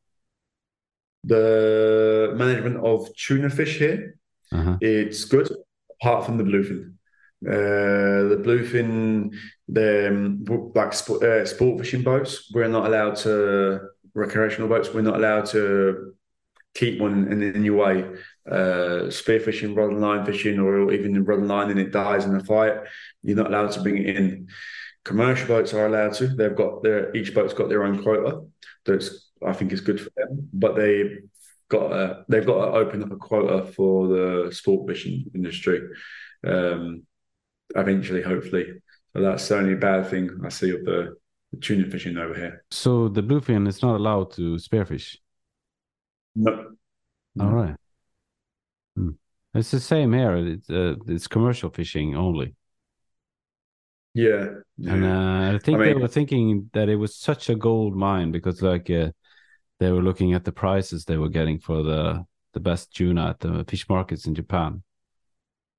[1.23, 3.99] the management of tuna fish here,
[4.51, 4.77] Uh-huh.
[4.79, 5.47] it's good,
[5.95, 6.81] apart from the bluefin.
[7.45, 8.89] Uh, the bluefin,
[9.67, 10.43] the um,
[10.75, 13.79] like sport, uh, sport fishing boats, we're not allowed to
[14.17, 14.93] recreational boats.
[14.93, 16.13] We're not allowed to
[16.73, 18.03] keep one in any way.
[18.49, 22.25] Uh, spearfishing, rod and line fishing, or even in rod and line, and it dies
[22.25, 22.75] in a fight.
[23.23, 24.47] You're not allowed to bring it in.
[25.03, 26.27] Commercial boats are allowed to.
[26.27, 28.45] They've got their each boat's got their own quota.
[28.85, 30.49] That's I think is good for them.
[30.53, 31.19] But they
[31.69, 35.81] got a, they've got to open up a quota for the sport fishing industry.
[36.45, 37.03] Um,
[37.75, 38.81] eventually, hopefully.
[39.13, 41.26] So that's the only bad thing I see of the, the
[41.61, 42.63] tuna fishing over here.
[42.71, 45.17] So the bluefin is not allowed to spearfish.
[46.35, 46.71] No.
[47.39, 47.75] All right.
[48.95, 49.11] Hmm.
[49.53, 50.35] It's the same here.
[50.35, 52.55] It's uh, it's commercial fishing only.
[54.13, 54.47] Yeah.
[54.77, 54.93] yeah.
[54.93, 58.31] And uh, I think I they were thinking that it was such a gold mine
[58.31, 59.11] because like uh,
[59.79, 63.39] they were looking at the prices they were getting for the the best tuna at
[63.39, 64.81] the fish markets in Japan.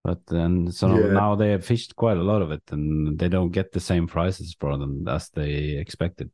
[0.04, 1.12] But then so Yeah.
[1.12, 4.06] now they have fished quite a lot of it and they don't get the same
[4.06, 6.30] prices for them as they expected.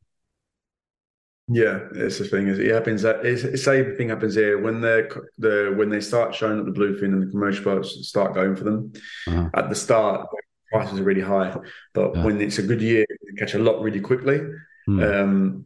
[1.49, 4.81] Yeah, it's the thing is it happens that it's, it's same thing happens here when
[4.81, 8.57] they're the when they start showing up the bluefin and the commercial boats start going
[8.57, 8.93] for them
[9.27, 9.51] Uh-huh.
[9.53, 10.27] at the start
[10.73, 11.55] prices are really high
[11.93, 12.25] but Yeah.
[12.25, 14.41] when it's a good year they catch a lot really quickly
[14.87, 15.03] Hmm.
[15.03, 15.65] um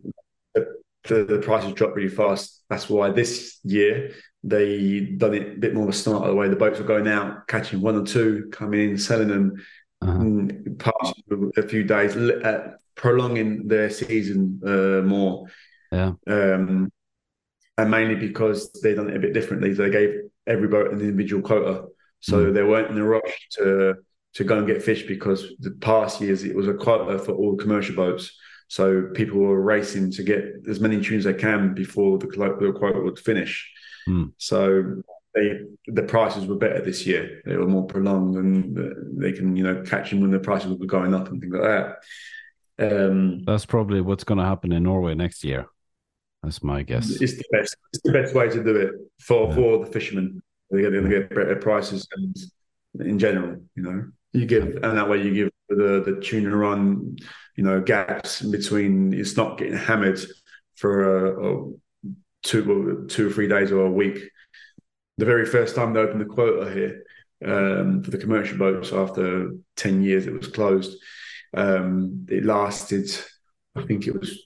[0.55, 0.67] the,
[1.09, 4.11] the, the prices drop really fast that's why this year
[4.45, 6.85] they done it a bit more of a start of the way the boats were
[6.85, 9.55] going out catching one or two coming in selling them
[10.01, 10.47] Uh-huh.
[11.57, 15.47] a few days uh, prolonging their season uh, more
[15.91, 16.13] Yeah.
[16.29, 16.91] um,
[17.79, 19.73] and mainly because they done it a bit differently.
[19.73, 20.11] They gave
[20.47, 21.87] every boat an individual quota,
[22.21, 22.55] so Mm.
[22.55, 23.97] they weren't in a rush to
[24.35, 27.57] to go and get fish because the past years it was a quota for all
[27.57, 28.25] commercial boats.
[28.69, 28.85] So
[29.15, 32.27] people were racing to get as many tunes they can before the,
[32.61, 33.53] the quota would finish.
[34.09, 34.33] Mm.
[34.39, 35.03] So
[35.35, 37.43] they the prices were better this year.
[37.45, 40.87] They were more prolonged, and they can you know catch them when the prices were
[40.87, 41.97] going up and things like that.
[42.81, 45.67] Um, That's probably what's going to happen in Norway next year.
[46.43, 47.11] That's my guess.
[47.21, 47.77] It's the best.
[47.93, 49.55] It's the best way to do it for Yeah.
[49.55, 50.41] for the fishermen.
[50.71, 52.37] They get, they get better prices and
[53.01, 57.17] in general, you know, you give and that way you give the the tuna run,
[57.57, 59.13] you know, gaps in between.
[59.13, 60.21] It's not getting hammered
[60.77, 61.73] for a, a
[62.43, 64.19] two two or three days or a week.
[65.19, 67.03] The very first time they opened the quota here
[67.45, 70.97] um, for the commercial boats after ten years, it was closed.
[71.55, 73.11] Um, it lasted,
[73.75, 74.39] I think it was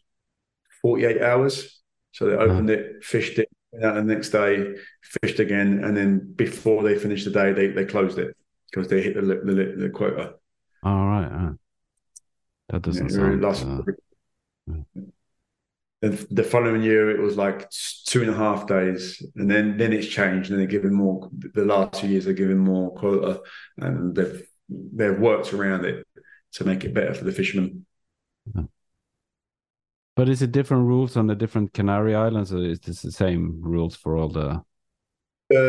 [0.80, 1.80] forty eight hours.
[2.12, 6.32] So they opened it, fished it, went out the next day, fished again, and then
[6.36, 8.36] before they finished the day, they, they closed it
[8.70, 10.34] because they hit the the, the quota.
[10.82, 11.24] All right.
[11.26, 11.52] uh,
[12.70, 13.86] that doesn't Yeah, really sound.
[13.86, 13.94] lasted-
[14.70, 15.00] uh,
[16.02, 20.08] the following year, it was like two and a half days, and then then it's
[20.08, 21.30] changed, and they're giving more.
[21.54, 23.40] The last two years, they're giving more quota,
[23.78, 26.04] and they've they've worked around it
[26.54, 27.86] to make it better for the fishermen.
[30.16, 33.60] But is it different rules on the different Canary Islands, or is this the same
[33.62, 34.48] rules for all the?
[34.48, 34.62] Uh,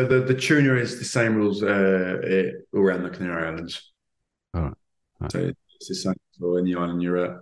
[0.08, 3.92] the the tuna is the same rules uh, eh, around the Canary Islands.
[4.52, 4.68] All right.
[4.70, 4.76] All
[5.20, 5.32] right.
[5.32, 7.36] So it's the same for any island you're at.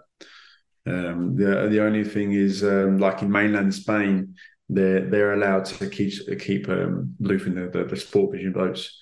[0.87, 4.35] Um, the the only thing is, um, like in mainland Spain,
[4.69, 8.99] they're they're allowed to keep keep um, bluefin the, the the sport fishing boats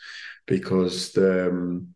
[0.47, 1.95] because the um,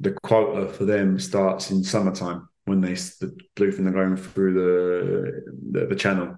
[0.00, 5.80] the quota for them starts in summertime when they the bluefin are going through the,
[5.80, 6.36] the the channel.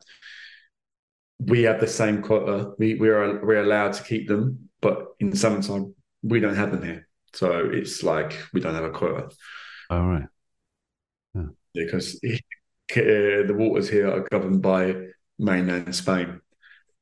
[1.38, 2.72] We have the same quota.
[2.78, 6.82] We we are we're allowed to keep them, but in summertime we don't have them
[6.82, 7.08] here.
[7.34, 9.30] So it's like we don't have a quota.
[9.88, 10.26] All right.
[11.34, 12.20] Yeah, because
[12.96, 14.94] uh, the waters here are governed by
[15.38, 16.40] mainland Spain.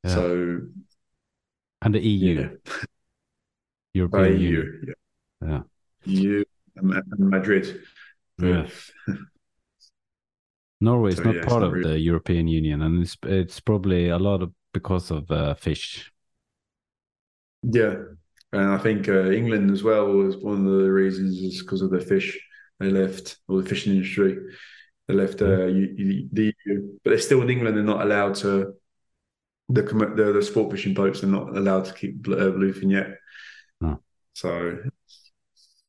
[0.05, 0.15] Yeah.
[0.15, 0.61] So
[1.83, 2.77] and the EU, yeah.
[3.95, 4.95] European EU, EU.
[5.43, 5.49] Yeah.
[5.49, 5.63] yeah,
[6.05, 6.45] EU
[6.77, 7.81] and Madrid.
[8.41, 8.67] Yeah.
[10.81, 11.91] Norway is so, not yeah, part not of really...
[11.91, 16.13] the European Union, and it's it's probably a lot of because of uh, fish.
[17.63, 17.95] Yeah,
[18.53, 21.91] and I think uh, England as well was one of the reasons is because of
[21.91, 22.39] the fish
[22.79, 24.39] they left or the fishing industry.
[25.09, 27.77] They left uh, the EU, but they're still in England.
[27.77, 28.75] They're not allowed to.
[29.71, 33.17] The the, the sport fishing boats They're not allowed to keep uh, bluefin yet.
[33.81, 34.01] No.
[34.35, 34.79] So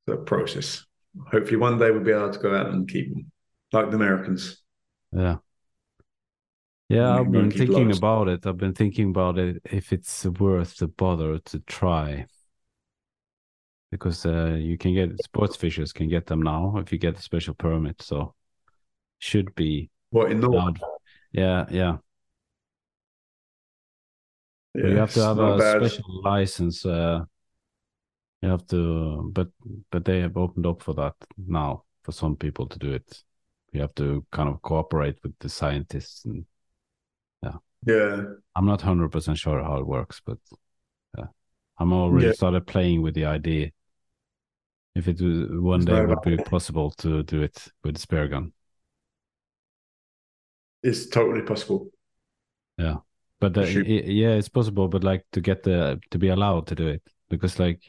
[0.06, 0.86] the process.
[1.32, 3.32] Hopefully, one day we'll be able to go out and keep them
[3.74, 4.62] like the Americans.
[5.12, 5.38] Yeah.
[6.88, 8.48] Yeah, I've been thinking about it.
[8.48, 12.26] I've been thinking about it if it's worth the bother to try.
[13.92, 17.22] Because uh, you can get sports fishers can get them now if you get a
[17.22, 18.02] special permit.
[18.02, 18.34] So
[19.20, 20.74] should be what in Norway?
[21.32, 21.98] Yeah, yeah.
[24.74, 25.86] yeah you have to have a bad.
[25.86, 26.86] special license.
[26.86, 27.22] Uh,
[28.42, 29.50] you have to, but
[29.92, 33.24] but they have opened up for that now for some people to do it.
[33.72, 36.46] You have to kind of cooperate with the scientists and
[37.44, 37.58] yeah.
[37.86, 38.24] Yeah.
[38.56, 40.38] I'm not hundred percent sure how it works, but
[41.18, 41.26] yeah.
[41.78, 42.34] I'm already yeah.
[42.34, 43.72] started playing with the idea.
[44.96, 48.54] If it one day would be possible to do it with the spare gun.
[50.84, 51.90] It's totally possible.
[52.78, 52.98] Yeah.
[53.40, 56.76] But uh, it, yeah, it's possible, but like to get the to be allowed to
[56.76, 57.82] do it because like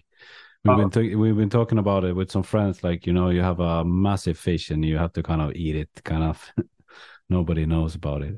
[0.64, 2.84] We've been to- we've been talking about it with some friends.
[2.84, 5.74] Like you know, you have a massive fish and you have to kind of eat
[5.74, 5.88] it.
[6.04, 6.52] Kind of,
[7.30, 8.36] nobody knows about it.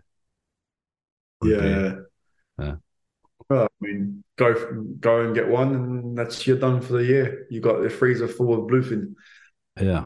[1.42, 1.96] Yeah.
[2.60, 2.74] yeah.
[3.50, 4.54] Well, I mean, go
[5.00, 7.46] go and get one, and that's you're done for the year.
[7.50, 9.14] You got the freezer full of bluefin.
[9.80, 10.04] Yeah.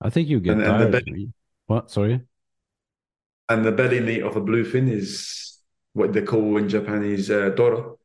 [0.00, 0.82] I think you get and, tired.
[0.82, 1.32] And belly,
[1.66, 1.90] what?
[1.90, 2.22] Sorry.
[3.48, 5.58] And the belly meat of a bluefin is
[5.92, 7.98] what they call in Japanese uh, toro.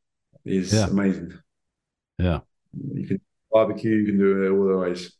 [0.44, 0.86] Is yeah.
[0.86, 1.32] amazing.
[2.18, 2.40] Yeah.
[2.72, 3.20] You can
[3.52, 5.12] barbecue, you can do it all the ways.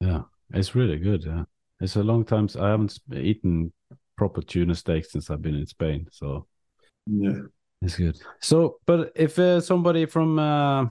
[0.00, 1.24] Yeah, it's really good.
[1.24, 1.44] Yeah,
[1.80, 2.48] it's a long time.
[2.60, 3.72] I haven't eaten
[4.16, 6.06] proper tuna steak since I've been in Spain.
[6.12, 6.46] So
[7.06, 7.40] yeah,
[7.82, 8.20] it's good.
[8.40, 10.86] So, but if uh, somebody from uh,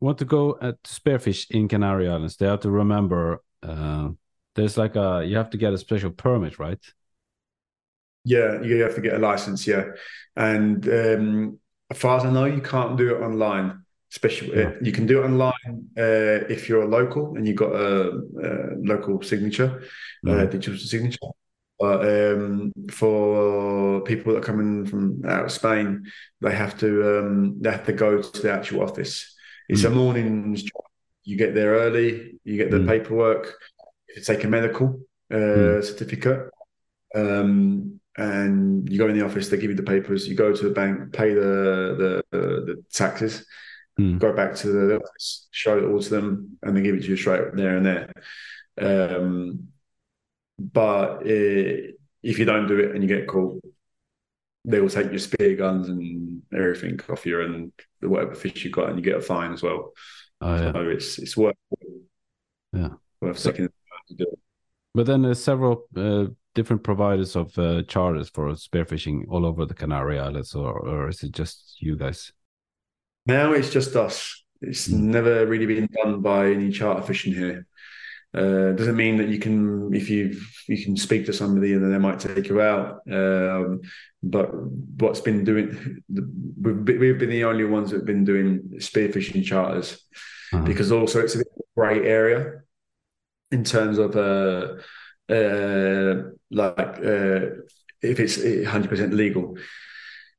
[0.00, 4.10] want to go at spearfish in Canary Islands, they have to remember uh,
[4.54, 6.80] there's like a you have to get a special permit, right?
[8.24, 9.66] Yeah, you have to get a license.
[9.66, 9.84] Yeah,
[10.36, 11.58] and um,
[11.90, 14.72] as far as I know, you can't do it online especially yeah.
[14.80, 18.08] you can do it online uh, if you're a local and you've got a,
[18.42, 19.82] a local signature,
[20.26, 20.40] uh, mm.
[20.40, 21.18] uh, digital signature.
[21.78, 26.06] But um, for people that are coming from out of Spain,
[26.40, 29.34] they have to um, they have to go to the actual office.
[29.68, 29.88] It's mm.
[29.88, 30.82] a morning's job.
[31.22, 32.40] You get there early.
[32.42, 32.88] You get the mm.
[32.88, 33.54] paperwork.
[34.08, 35.00] You take a medical
[35.30, 35.84] uh, mm.
[35.84, 36.48] certificate.
[37.14, 39.48] Um, and you go in the office.
[39.48, 40.28] They give you the papers.
[40.28, 43.46] You go to the bank, pay the the, the taxes,
[43.98, 44.18] mm.
[44.18, 47.08] go back to the office, show it all to them, and then give it to
[47.08, 48.12] you straight there and there.
[48.80, 49.68] Um,
[50.58, 53.62] but it, if you don't do it and you get caught,
[54.64, 58.88] they will take your spear guns and everything off you and whatever fish you got,
[58.88, 59.92] and you get a fine as well.
[60.40, 60.72] Oh, yeah.
[60.72, 61.54] So it's it's worth
[62.72, 62.90] yeah
[63.20, 63.68] worth so, taking
[64.08, 64.38] to do it.
[64.92, 69.74] But then there's several uh, different providers of uh, charters for spearfishing all over the
[69.74, 72.32] Canary Islands, or, or is it just you guys?
[73.26, 74.44] Now it's just us.
[74.60, 74.98] It's mm.
[74.98, 77.66] never really been done by any charter fishing here.
[78.34, 81.92] Uh, doesn't mean that you can, if you you can speak to somebody and then
[81.92, 83.00] they might take you out.
[83.10, 83.80] Um,
[84.22, 84.50] but
[84.98, 86.02] what's been doing,
[86.60, 90.04] we've, we've been the only ones that have been doing spearfishing charters
[90.52, 90.64] uh-huh.
[90.64, 92.62] because also it's a bit grey area
[93.50, 94.74] in terms of uh,
[95.28, 97.40] uh, like uh,
[98.02, 99.56] if it's 100% legal.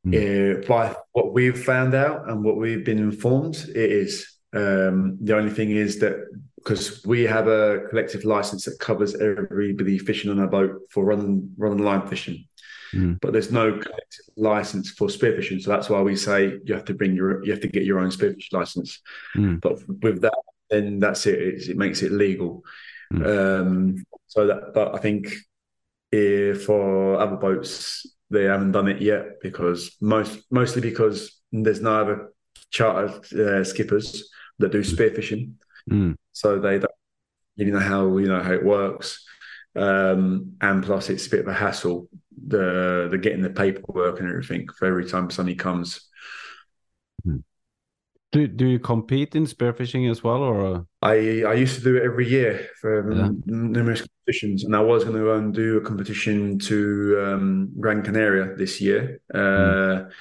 [0.08, 0.64] Mm.
[0.64, 4.38] Uh, by what we've found out and what we've been informed, it is.
[4.52, 6.26] Um, the only thing is that
[6.56, 11.54] because we have a collective license that covers everybody fishing on a boat for run
[11.58, 12.46] run and line fishing,
[12.94, 13.20] mm.
[13.22, 15.62] but there's no collective license for spearfishing.
[15.62, 18.00] So that's why we say you have to bring your you have to get your
[18.00, 19.02] own spearfish license.
[19.36, 19.62] Mm.
[19.62, 20.34] But with that,
[20.70, 21.40] then that's it.
[21.40, 22.64] It, it makes it legal.
[23.14, 23.26] Mm.
[23.62, 25.34] Um, so that, but I think
[26.12, 32.02] if for other boats, they haven't done it yet because most mostly because there's no
[32.02, 32.34] other
[32.70, 33.08] charter
[33.38, 35.54] uh, skippers that do spearfishing,
[35.90, 36.16] mm.
[36.32, 36.92] so they don't
[37.56, 39.26] you know how you know how it works.
[39.76, 42.10] um, and plus it's a bit of a hassle
[42.48, 46.08] the the getting the paperwork and everything for every time somebody comes.
[47.24, 47.38] Hmm.
[48.32, 52.04] Do do you compete in spearfishing as well, or I I used to do it
[52.04, 53.30] every year for yeah.
[53.46, 58.56] numerous competitions, and I was going to um, do a competition to um, Gran Canaria
[58.56, 59.22] this year.
[59.34, 60.12] Uh, mm.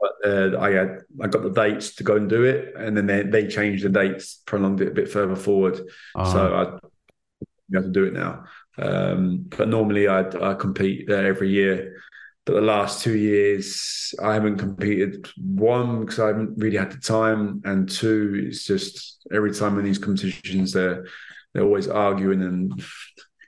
[0.00, 3.06] But uh, I had I got the dates to go and do it, and then
[3.06, 5.80] they, they changed the dates, prolonged it a bit further forward.
[6.14, 6.32] Uh-huh.
[6.32, 8.44] So I have to do it now.
[8.78, 12.00] Um, but normally I, I compete every year.
[12.46, 15.28] But the last two years I haven't competed.
[15.36, 19.84] One because I haven't really had the time, and two it's just every time in
[19.84, 21.06] these competitions they're
[21.52, 22.84] they're always arguing and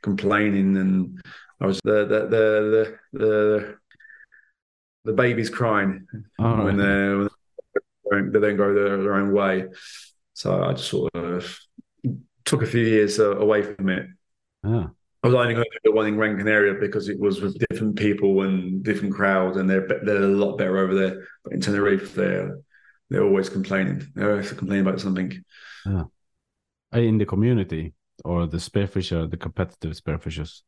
[0.03, 1.21] complaining, and
[1.61, 3.77] I was the the the the, the,
[5.05, 6.07] the baby's crying
[6.39, 7.29] oh, when, they,
[8.03, 9.67] when they don't go their, their own way.
[10.35, 11.59] So I just sort of
[12.45, 14.07] took a few years uh, away from it.
[14.65, 14.89] Yeah.
[15.23, 17.63] I was only going to do the one in Gran Canaria because it was with
[17.69, 21.27] different people and different crowds, and they're they're a lot better over there.
[21.45, 22.59] But in Tenerife, they're
[23.11, 24.07] they're always complaining.
[24.15, 25.45] They're always complaining about something.
[25.85, 26.05] Yeah.
[26.93, 27.93] In the community
[28.25, 30.63] or the spearfisher, the competitive spearfishers.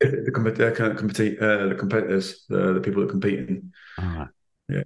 [0.00, 3.62] The, the, compete, uh, the competitors, the, the people that compete.
[3.98, 4.28] Ah.
[4.68, 4.82] Yeah.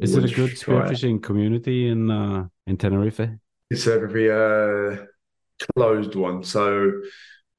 [0.00, 3.28] Is it a good spearfishing community in uh, in Tenerife?
[3.70, 5.04] It's a very uh,
[5.74, 6.44] closed one.
[6.44, 6.92] So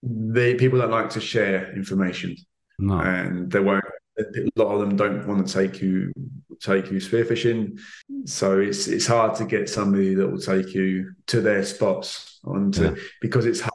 [0.02, 2.36] they people don't like to share information,
[2.80, 3.00] no.
[3.00, 3.84] and they won't.
[4.20, 4.24] A
[4.56, 6.14] lot of them don't want to take you
[6.62, 7.80] take you spearfishing,
[8.26, 12.84] so it's it's hard to get somebody that will take you to their spots onto
[12.84, 12.96] yeah.
[13.22, 13.73] because it's hard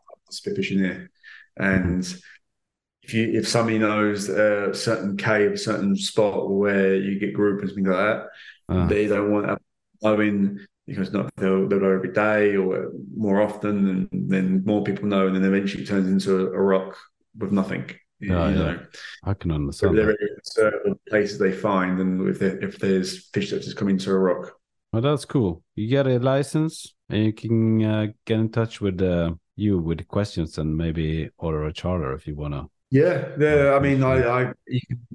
[0.82, 1.10] there,
[1.56, 2.20] and.
[3.00, 7.62] If you if somebody knows a certain cave, a certain spot where you get group
[7.62, 8.26] and things like that,
[8.68, 8.86] uh.
[8.86, 9.62] they don't want
[10.02, 15.06] knowing because not they'll, they'll go every day or more often, and then more people
[15.06, 16.96] know, and then eventually it turns into a, a rock
[17.36, 17.90] with nothing.
[18.20, 18.64] You, oh, you yeah.
[18.64, 18.80] know,
[19.24, 19.96] I can understand.
[19.96, 24.10] There are certain places they find, and if if there's fish that just come into
[24.10, 24.52] a rock.
[24.92, 25.62] Well, that's cool.
[25.76, 30.06] You get a license, and you can uh, get in touch with uh, you with
[30.08, 32.68] questions, and maybe order a charter if you wanna.
[32.90, 33.74] Yeah, yeah.
[33.74, 34.52] I mean, I, I,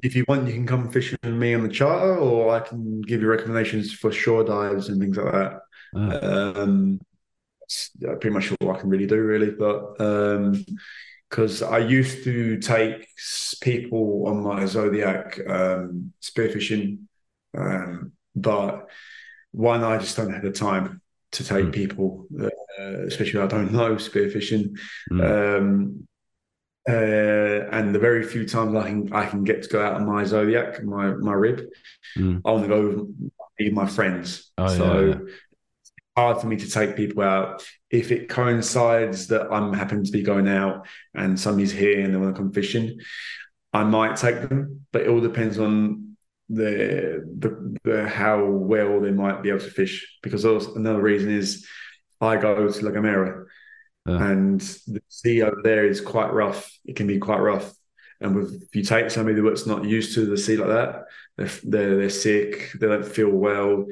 [0.04, 3.02] if you want, you can come fishing with me on the charter, or I can
[3.02, 5.60] give you recommendations for shore dives and things like that.
[5.96, 6.62] Oh.
[6.62, 7.00] Um,
[8.00, 9.52] pretty much all I can really do, really.
[9.52, 9.98] But
[11.30, 13.08] because um, I used to take
[13.62, 17.00] people on my Zodiac um, spearfishing,
[17.58, 18.88] um, but
[19.52, 21.74] one, I just don't have the time to take mm.
[21.74, 24.78] people, uh, especially I don't know spearfishing.
[25.11, 25.57] Mm.
[25.57, 26.07] Um,
[26.88, 30.05] uh, and the very few times I can I can get to go out on
[30.05, 31.61] my zodiac, my my rib,
[32.17, 32.41] mm.
[32.43, 33.07] I want to go
[33.59, 34.51] with my friends.
[34.57, 35.34] Oh, so yeah, yeah.
[36.17, 40.24] hard for me to take people out if it coincides that I'm happen to be
[40.24, 42.99] going out and somebody's here and they want to come fishing.
[43.71, 46.17] I might take them, but it all depends on
[46.49, 50.19] the the, the how well they might be able to fish.
[50.21, 51.65] Because also, another reason is
[52.24, 53.45] I go to La Gomera
[54.05, 54.32] yeah.
[54.32, 56.78] And the sea over there is quite rough.
[56.86, 57.74] It can be quite rough.
[58.19, 61.05] And with, if you take somebody that's not used to the sea like that,
[61.38, 63.86] they're, they're, they're sick, they don't feel well,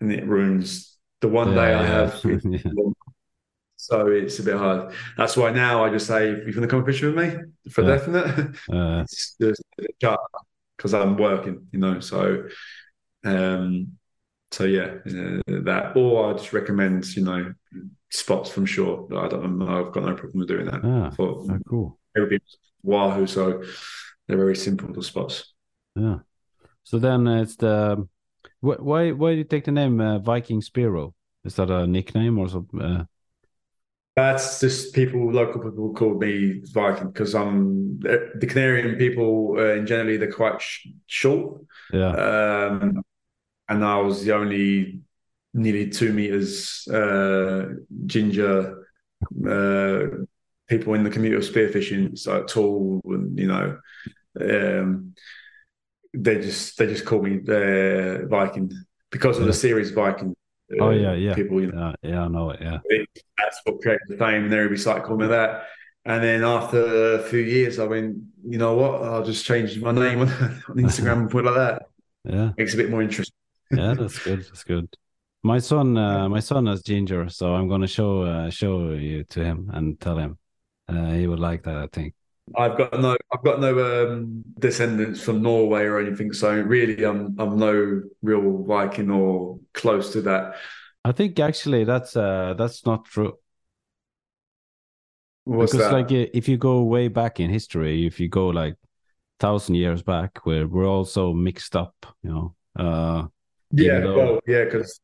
[0.00, 2.14] and it ruins the one yeah, day I have.
[3.76, 4.94] so it's a bit hard.
[5.16, 7.36] That's why now I just say, if you want to come fish with me,
[7.70, 9.62] for definite, uh, it's just
[10.76, 12.00] because I'm working, you know.
[12.00, 12.48] So,
[13.24, 13.97] um,
[14.50, 15.92] so yeah, uh, that.
[15.96, 17.52] Or I just recommend, you know,
[18.10, 19.06] spots from shore.
[19.16, 20.80] I don't I've got no problem with doing that.
[20.84, 21.98] Ah, for oh, cool.
[22.82, 23.62] Wahoo, so
[24.26, 25.52] they're very simple spots.
[25.94, 26.18] Yeah.
[26.84, 28.08] So then it's the
[28.60, 31.12] why why do you take the name uh, Viking Spearo?
[31.44, 32.80] Is that a nickname or something?
[32.80, 33.04] Uh...
[34.16, 39.86] That's just people, local people call me Viking because I'm the Canarian people uh, in
[39.86, 41.62] generally they're quite sh- short.
[41.92, 42.10] Yeah.
[42.10, 43.02] Um,
[43.68, 45.00] and I was the only
[45.54, 47.66] nearly two meters uh,
[48.06, 48.84] ginger
[49.48, 50.00] uh,
[50.68, 53.78] people in the community of spearfishing, so tall and you know,
[54.40, 55.14] um,
[56.14, 58.70] they just they just call me uh, Viking
[59.10, 60.34] because of the series Viking.
[60.70, 61.34] Uh, oh yeah, yeah.
[61.34, 62.60] People, you know, yeah, yeah, I know it.
[62.60, 62.78] Yeah,
[63.38, 65.66] that's what created the fame, and everybody started calling me that.
[66.04, 68.16] And then after a few years, I went,
[68.46, 69.02] you know what?
[69.02, 70.28] I'll just change my name on,
[70.68, 71.82] on Instagram and put it like that.
[72.24, 73.32] Yeah, makes it a bit more interesting.
[73.70, 74.40] Yeah, that's good.
[74.40, 74.88] That's good.
[75.42, 79.44] My son, uh, my son has ginger, so I'm gonna show uh, show you to
[79.44, 80.38] him and tell him.
[80.88, 82.14] Uh, he would like that, I think.
[82.56, 87.38] I've got no, I've got no um, descendants from Norway or anything, so really, I'm
[87.38, 90.56] I'm no real Viking or close to that.
[91.04, 93.38] I think actually that's uh, that's not true.
[95.44, 95.92] What's because that?
[95.92, 98.76] like if you go way back in history, if you go like
[99.38, 102.54] thousand years back, where we're all so mixed up, you know.
[102.76, 103.26] Uh,
[103.72, 105.00] yeah, though- well, yeah, because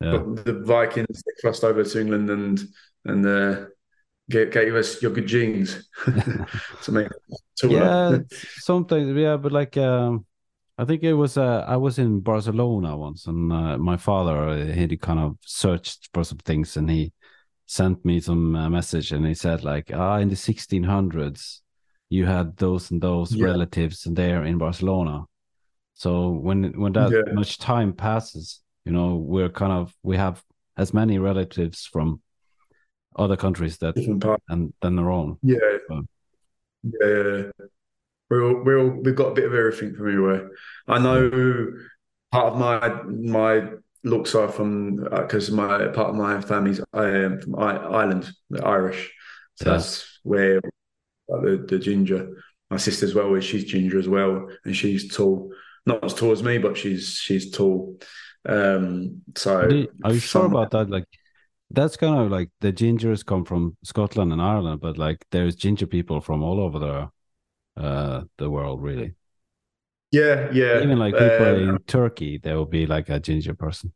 [0.00, 2.60] yeah, the Vikings crossed over to England and
[3.04, 3.66] and uh,
[4.30, 5.88] gave, gave us your good genes
[6.82, 7.08] to make
[7.58, 8.18] to yeah,
[8.58, 10.26] sometimes yeah, but like um,
[10.78, 14.66] I think it was uh, I was in Barcelona once, and uh, my father uh,
[14.66, 17.12] he kind of searched for some things, and he
[17.66, 21.62] sent me some uh, message, and he said like, ah, in the 1600s,
[22.10, 23.40] you had those and those Yeah.
[23.40, 25.24] relatives there in Barcelona.
[25.94, 27.32] So when when that Yeah.
[27.34, 30.42] much time passes, you know, we're kind of we have
[30.76, 32.20] as many relatives from
[33.16, 33.96] other countries that
[34.48, 35.38] and than our own.
[35.42, 35.58] Yeah,
[35.90, 36.08] Um,
[36.82, 37.50] yeah.
[38.30, 40.50] We're all, we're all, we've got a bit of everything from everywhere.
[40.88, 41.30] I know
[42.30, 43.72] part of my my
[44.04, 49.12] looks are from because my part of my family's um, from Ireland, the Irish.
[49.56, 49.76] So Yeah.
[49.76, 50.60] that's where
[51.28, 52.42] like, the the ginger.
[52.70, 55.52] My sister as well is she's ginger as well, and she's tall.
[55.86, 57.98] Not as tall as me, but she's she's tall.
[58.48, 60.90] Um, so you- Are you sure about that?
[60.90, 61.04] Like,
[61.70, 65.86] that's kind of like the gingers come from Scotland and Ireland, but like there's ginger
[65.86, 67.10] people from all over the
[67.82, 69.14] uh the world, really.
[70.10, 70.80] Yeah, yeah.
[70.82, 73.92] Even like people Um, in Turkey, there will be like a ginger person.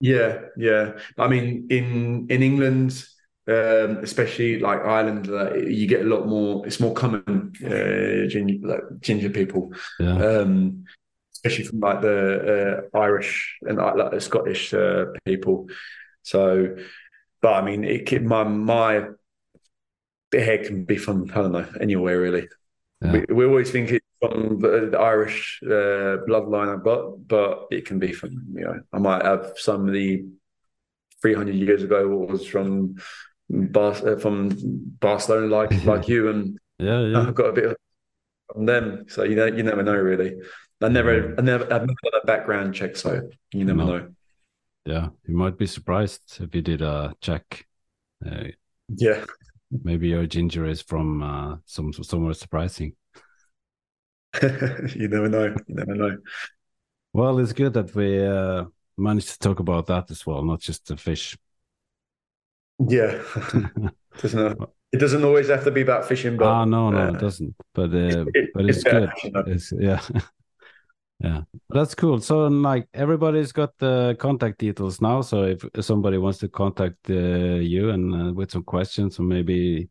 [0.00, 0.98] Yeah, yeah.
[1.18, 3.04] I mean, in in England,
[3.48, 6.66] um, especially like Ireland, uh, you get a lot more.
[6.66, 10.84] It's more common, uh, ginger, like ginger people, Yeah, um,
[11.34, 15.68] especially from like the uh, Irish and like, like the Scottish uh, people.
[16.22, 16.76] So,
[17.40, 19.06] but I mean, it can, my my
[20.32, 22.48] hair can be from I don't know anywhere really.
[23.02, 23.12] Yeah.
[23.12, 27.86] We, we always think it's from the, the Irish uh, bloodline I've got, but it
[27.86, 30.26] can be from you know I might have some of the
[31.22, 32.96] three hundred years ago was from
[33.50, 34.50] Bar- uh, from
[35.00, 37.20] Barcelona like like you, and yeah, yeah.
[37.20, 37.76] I've got a bit of
[38.52, 39.06] from them.
[39.08, 40.36] So you know you never know really.
[40.80, 43.86] I never I never I've never done a background check, so you never No.
[43.86, 44.08] know.
[44.86, 47.66] Yeah, you might be surprised if you did a check.
[48.24, 48.48] Uh,
[48.88, 49.24] Yeah,
[49.70, 52.94] maybe your ginger is from uh, some somewhere surprising.
[54.94, 55.44] you never know.
[55.66, 56.16] You never know.
[57.12, 60.86] Well, it's good that we uh, managed to talk about that as well, not just
[60.86, 61.36] the fish.
[62.88, 63.22] Yeah,
[64.22, 64.58] doesn't
[64.92, 67.54] it doesn't always have to be about fishing, but ah, no, no, uh, it doesn't.
[67.74, 69.10] But uh, it- but it's good.
[69.46, 70.00] It's yeah,
[71.20, 71.42] yeah.
[71.68, 72.20] That's cool.
[72.20, 75.20] So like everybody's got the contact details now.
[75.20, 79.88] So if somebody wants to contact uh, you and uh, with some questions, or maybe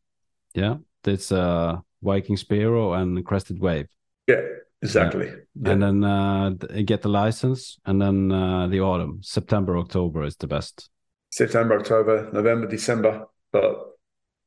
[0.53, 3.87] yeah, it's uh Viking Spearo and Crested Wave,
[4.27, 4.41] Yeah,
[4.81, 5.27] exactly.
[5.55, 5.71] Yeah.
[5.71, 6.49] and then uh
[6.85, 10.89] get the license, and then uh the autumn, September, October is the best.
[11.29, 13.25] September, October, November, December.
[13.51, 13.85] But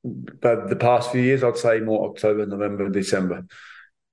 [0.04, 3.44] but the past few years, I'd say more October, November, December.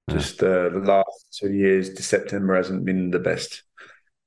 [0.08, 0.16] Yeah.
[0.16, 3.64] Just uh, the last two years, the September hasn't been the best.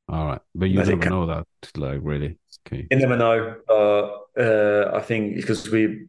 [0.09, 2.39] All right, but you never know that, like really.
[2.67, 2.87] Okay.
[2.91, 3.57] You never know.
[3.69, 6.07] Uh, uh, I think because we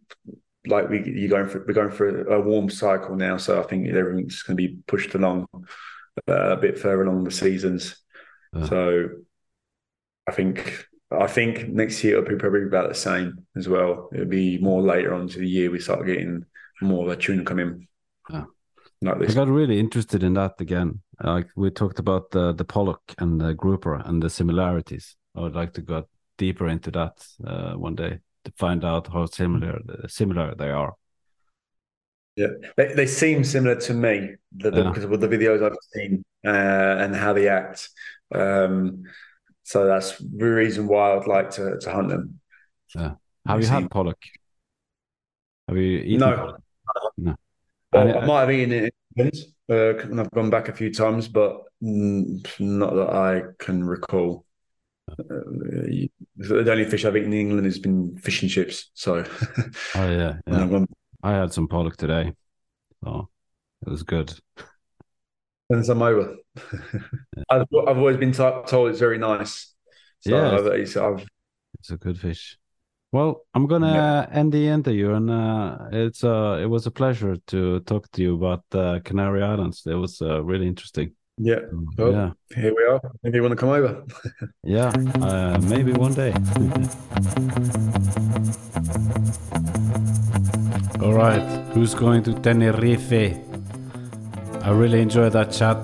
[0.65, 3.87] like we you going for we're going for a warm cycle now, so I think
[3.87, 5.47] everything's going to be pushed along
[6.27, 7.95] uh, a bit further along the seasons.
[8.55, 8.65] Yeah.
[8.65, 9.09] So
[10.27, 10.87] I think
[11.19, 14.09] I think next year it'll be probably about the same as well.
[14.13, 16.45] It'll be more later on to the year we start getting
[16.81, 17.87] more of a tune coming.
[18.29, 18.45] Yeah.
[19.01, 21.01] Like I got really interested in that again.
[21.21, 25.15] Like we talked about the the pollock and the grouper and the similarities.
[25.35, 26.07] I would like to go
[26.37, 30.95] deeper into that uh, one day to find out how similar similar they are.
[32.35, 32.47] Yeah,
[32.77, 34.89] they, they seem similar to me the, the, Yeah.
[34.89, 36.49] because of the videos I've seen uh,
[37.03, 37.89] and how they act.
[38.33, 39.03] Um,
[39.63, 42.39] so that's the reason why I'd like to, to hunt them.
[43.47, 44.19] Have They you had pollock?
[45.67, 46.33] Have you eaten No.
[46.33, 46.61] pollock?
[47.17, 47.35] No.
[47.91, 50.73] Well, And I might have eaten it in England, uh, and I've gone back a
[50.73, 54.45] few times, but not that I can recall.
[55.19, 55.41] Uh,
[56.37, 58.91] the only fish I've eaten in England has been fish and chips.
[58.95, 59.25] So
[59.93, 60.67] Oh yeah, yeah.
[61.23, 62.33] I had some pollock today,
[63.03, 63.29] so
[63.85, 64.33] it was good.
[65.71, 66.35] Send some over.
[67.49, 69.73] I've, I've always been t- told it's very nice.
[70.21, 70.51] So Yeah.
[70.57, 71.25] I've, it's- I've
[71.79, 72.57] It's a good fish.
[73.11, 77.79] Well, I'm gonna end the interview, and uh, it's uh, it was a pleasure to
[77.81, 79.83] talk to you about uh, Canary Islands.
[79.85, 81.11] It was uh, really interesting.
[81.37, 81.59] yeah.
[81.95, 82.31] So, Well- yeah,
[82.61, 82.99] Here we are.
[83.23, 84.03] If you want to come over.
[84.63, 84.91] yeah,
[85.21, 86.33] uh, maybe one day.
[91.03, 93.52] All right, who's going to Tenerife?
[94.63, 95.75] I really enjoyed that chat.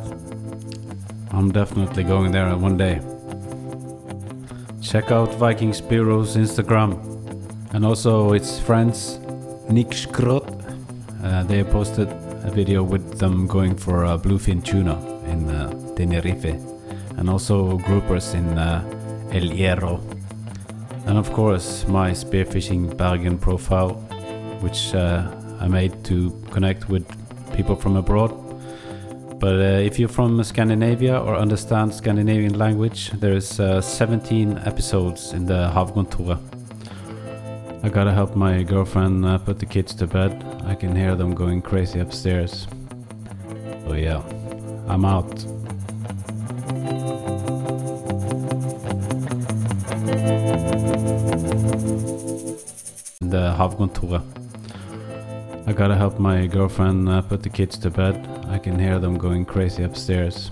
[1.31, 3.01] I'm definitely going there one day.
[4.81, 6.97] Check out Viking Spearo's Instagram
[7.73, 9.19] and also its friends
[9.69, 10.47] Nic Scroth.
[11.21, 14.95] Uh, they posted a video with them going for uh, bluefin tuna
[15.25, 16.55] in uh, Tenerife
[17.17, 18.81] and also groupers in uh,
[19.33, 19.99] El Hierro.
[21.05, 23.95] And of course, my spearfishing Bergen profile,
[24.61, 25.29] which uh,
[25.59, 27.05] I made to connect with
[27.53, 28.48] people from abroad.
[29.39, 35.45] But uh, if you're from Scandinavia or understand Scandinavian language, there's uh, 17 episodes in
[35.45, 36.39] the Havkontoret.
[37.81, 40.43] I gotta help my girlfriend uh, put the kids to bed.
[40.65, 42.67] I can hear them going crazy upstairs.
[43.87, 44.21] So yeah,
[44.89, 45.33] I'm out.
[53.21, 54.38] The Havkontoret.
[55.69, 58.27] I gotta help my girlfriend uh, put the kids to bed.
[58.47, 60.49] I can hear them going crazy upstairs.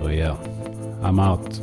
[0.00, 0.38] So yeah,
[1.02, 1.60] I'm out.